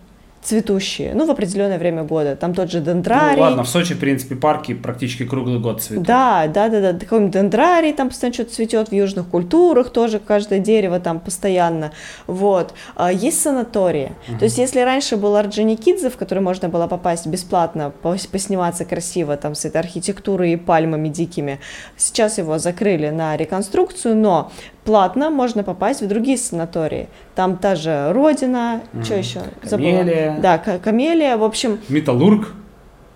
[0.47, 2.37] цветущие, ну, в определенное время года.
[2.37, 3.37] Там тот же дендрарий.
[3.37, 6.07] Ну ладно, в Сочи, в принципе, парки практически круглый год цветут.
[6.07, 6.99] Да, да, да, да.
[6.99, 11.91] Какой-нибудь дендрарий там постоянно что-то цветет, в южных культурах тоже каждое дерево там постоянно.
[12.29, 12.75] Вот.
[12.95, 14.13] А, Есть санатории.
[14.39, 19.37] То есть, если раньше был Орджоникидзе, в который можно было попасть бесплатно, пос- посниматься красиво
[19.37, 21.59] там с этой архитектурой и пальмами дикими,
[21.97, 24.53] сейчас его закрыли на реконструкцию, но
[24.87, 27.09] платно можно попасть в другие санатории.
[27.35, 29.41] Там та же Родина, что еще?
[29.69, 30.39] Камелия.
[30.41, 31.37] Да, Ка- Камелия.
[31.37, 32.49] В общем, Металлург.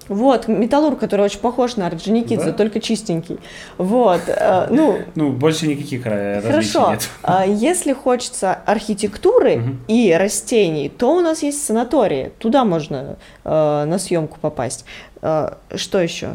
[0.09, 2.53] вот, металлург, который очень похож на Орджоникидзе, Да?
[2.53, 3.39] только чистенький.
[3.79, 6.91] Вот, э, ну, Ну, больше никаких хорошо.
[6.91, 7.09] нет.
[7.23, 12.33] А Если хочется архитектуры и растений, то у нас есть санатории.
[12.39, 14.85] Туда можно э, на съемку попасть.
[15.23, 16.31] Э, что еще?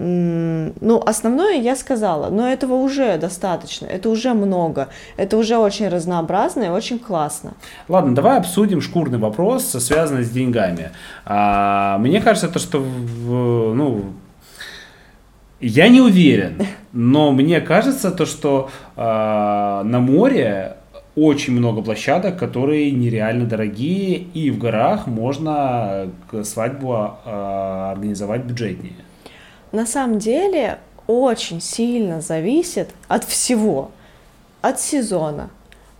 [0.00, 6.64] Ну, основное я сказала, но этого уже достаточно, это уже много, это уже очень разнообразно
[6.64, 7.54] и очень классно.
[7.88, 10.92] Ладно, давай обсудим шкурный вопрос, связанный с деньгами.
[11.24, 14.04] А, мне кажется, то, что ну,
[15.60, 20.76] я не уверен, но мне кажется то, что а, на море
[21.16, 26.06] очень много площадок, которые нереально дорогие, и в горах можно
[26.44, 26.94] свадьбу
[27.24, 29.07] а, организовать бюджетнее.
[29.72, 33.90] На самом деле очень сильно зависит от всего.
[34.60, 35.50] От сезона,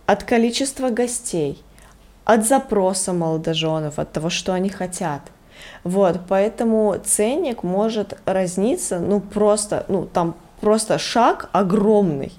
[0.05, 1.63] от количества гостей,
[2.25, 5.21] от запроса молодоженов, от того, что они хотят.
[5.83, 12.33] Вот, поэтому ценник может разниться, ну просто, ну там просто шаг огромный.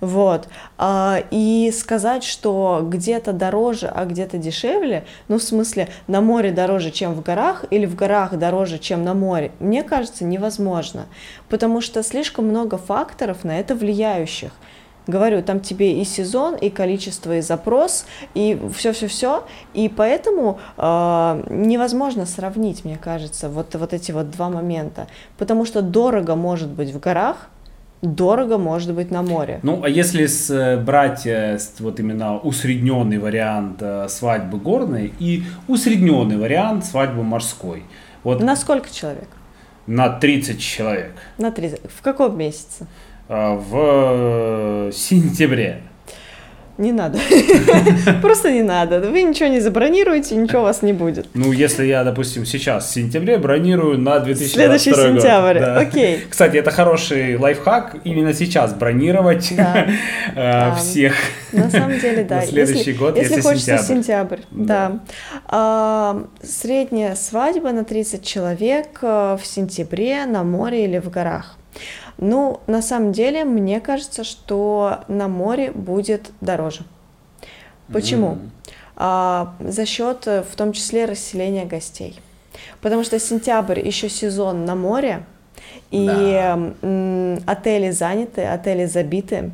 [0.00, 0.48] Вот.
[0.78, 6.90] А, И сказать, что где-то дороже, а где-то дешевле, ну, в смысле, на море дороже,
[6.90, 11.06] чем в горах, или в горах дороже, чем на море, мне кажется, невозможно.
[11.48, 14.52] Потому что слишком много факторов на это влияющих.
[15.06, 19.44] Говорю, там тебе и сезон, и количество, и запрос, и все-все-все.
[19.74, 20.82] И поэтому э,
[21.50, 25.08] невозможно сравнить, мне кажется, вот, вот эти вот два момента.
[25.36, 27.48] Потому что дорого может быть в горах,
[28.02, 29.60] дорого может быть на море.
[29.62, 35.44] Ну, а если с, э, брать э, вот именно усредненный вариант э, свадьбы горной и
[35.68, 37.84] усредненный вариант свадьбы морской.
[38.22, 39.28] Вот на сколько человек?
[39.86, 41.12] На 30 человек.
[41.38, 41.80] На 30.
[41.90, 42.86] В каком месяце?
[43.28, 45.82] В сентябре.
[46.80, 47.18] Не надо.
[48.22, 49.00] Просто не надо.
[49.00, 51.26] Вы ничего не забронируете, ничего у вас не будет.
[51.34, 55.78] Ну, если я, допустим, сейчас в сентябре бронирую на 2022 Следующий сентябрь, да.
[55.78, 56.24] окей.
[56.30, 59.88] Кстати, это хороший лайфхак, именно сейчас бронировать да.
[60.34, 61.12] э, всех.
[61.52, 62.36] На самом деле, да.
[62.36, 64.38] На следующий если, год, если, если хочется сентябрь.
[64.38, 64.88] сентябрь, да.
[64.88, 65.00] да.
[65.48, 71.58] А, средняя свадьба на 30 человек э, в сентябре на море или в горах.
[72.20, 76.82] Ну, на самом деле, мне кажется, что на море будет дороже.
[77.90, 78.32] Почему?
[78.32, 78.38] Mm.
[78.96, 82.20] А, за счет, э, в том числе, расселения гостей.
[82.82, 85.24] Потому что сентябрь еще сезон на море,
[85.90, 86.58] и да.
[87.46, 89.50] отели заняты, отели забиты,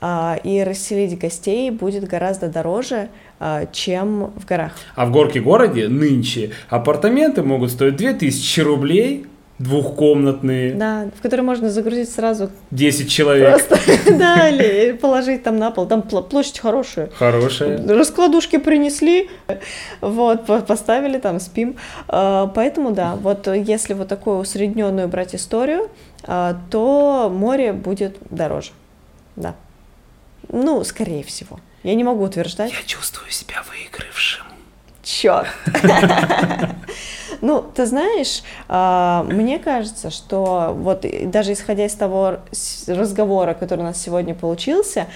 [0.00, 3.08] а, и расселить гостей будет гораздо дороже,
[3.38, 4.72] а, чем в горах.
[4.94, 9.26] А в горке городе нынче апартаменты могут стоить 2000 рублей,
[9.58, 10.74] двухкомнатные.
[10.74, 13.50] Да, в которые можно загрузить сразу 10 человек.
[13.50, 13.78] Просто,
[14.18, 15.86] да, или положить там на пол.
[15.86, 17.10] Там площадь хорошая.
[17.14, 17.86] Хорошая.
[17.86, 19.30] Раскладушки принесли,
[20.00, 21.76] вот, поставили там, спим.
[22.08, 25.88] А, поэтому, да, вот если вот такую усредненную брать историю,
[26.22, 28.72] а, то море будет дороже.
[29.36, 29.54] Да.
[30.48, 31.58] Ну, скорее всего.
[31.82, 32.72] Я не могу утверждать.
[32.72, 34.44] Я чувствую себя выигравшим.
[35.02, 35.46] Черт.
[37.46, 42.38] Ну, ты знаешь, а, мне кажется, что вот даже исходя из того
[42.88, 45.06] разговора, который у нас сегодня получился,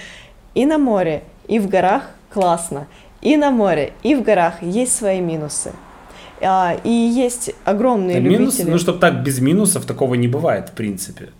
[0.55, 2.03] и на море, и в горах
[2.33, 2.87] классно,
[3.21, 5.73] и на море, и в горах есть свои минусы.
[6.39, 8.63] А, и есть огромные да, любители.
[8.63, 11.31] Минус, ну, чтобы так без минусов такого не бывает, в принципе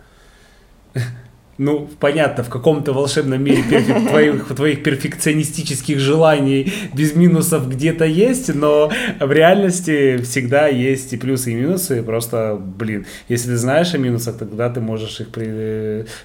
[1.62, 8.54] ну, понятно, в каком-то волшебном мире перфек, твоих, твоих перфекционистических желаний без минусов где-то есть,
[8.56, 12.02] но в реальности всегда есть и плюсы, и минусы.
[12.02, 15.30] Просто, блин, если ты знаешь о минусах, тогда ты можешь их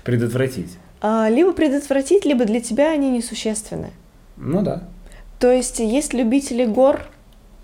[0.04, 0.78] предотвратить.
[1.02, 3.90] А, либо предотвратить, либо для тебя они несущественны.
[4.38, 4.84] Ну да.
[5.38, 7.02] То есть есть любители гор,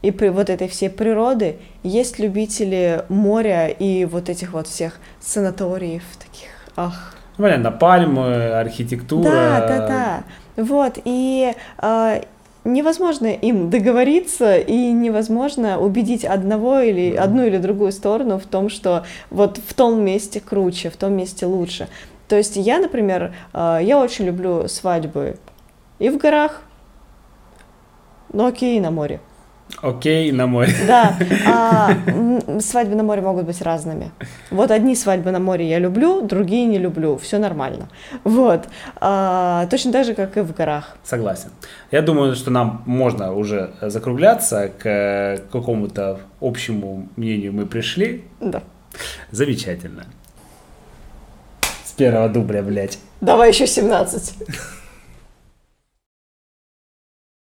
[0.03, 6.03] и при вот этой всей природы, есть любители моря и вот этих вот всех санаториев
[6.19, 9.25] таких, ах, ну, понятно, пальмы, архитектура.
[9.25, 10.23] Да, да, да.
[10.63, 12.23] Вот, и э,
[12.65, 19.05] невозможно им договориться, и невозможно убедить одного или одну или другую сторону в том, что
[19.31, 21.89] вот в том месте круче, в том месте лучше.
[22.29, 25.37] То есть я, например, э, я очень люблю свадьбы
[25.99, 26.63] и в горах,
[28.33, 29.21] но окей, и на море.
[29.81, 30.73] Окей, на море.
[30.87, 31.17] Да,
[31.47, 31.91] а,
[32.61, 34.11] свадьбы на море могут быть разными.
[34.51, 37.89] Вот одни свадьбы на море я люблю, другие не люблю, все нормально.
[38.25, 40.97] Вот, а, точно так же, как и в горах.
[41.05, 41.51] Согласен.
[41.91, 48.25] Я думаю, что нам можно уже закругляться к какому-то общему мнению мы пришли.
[48.41, 48.63] Да.
[49.31, 50.05] Замечательно.
[51.85, 52.99] С первого дубля, блядь.
[53.21, 54.35] Давай еще 17.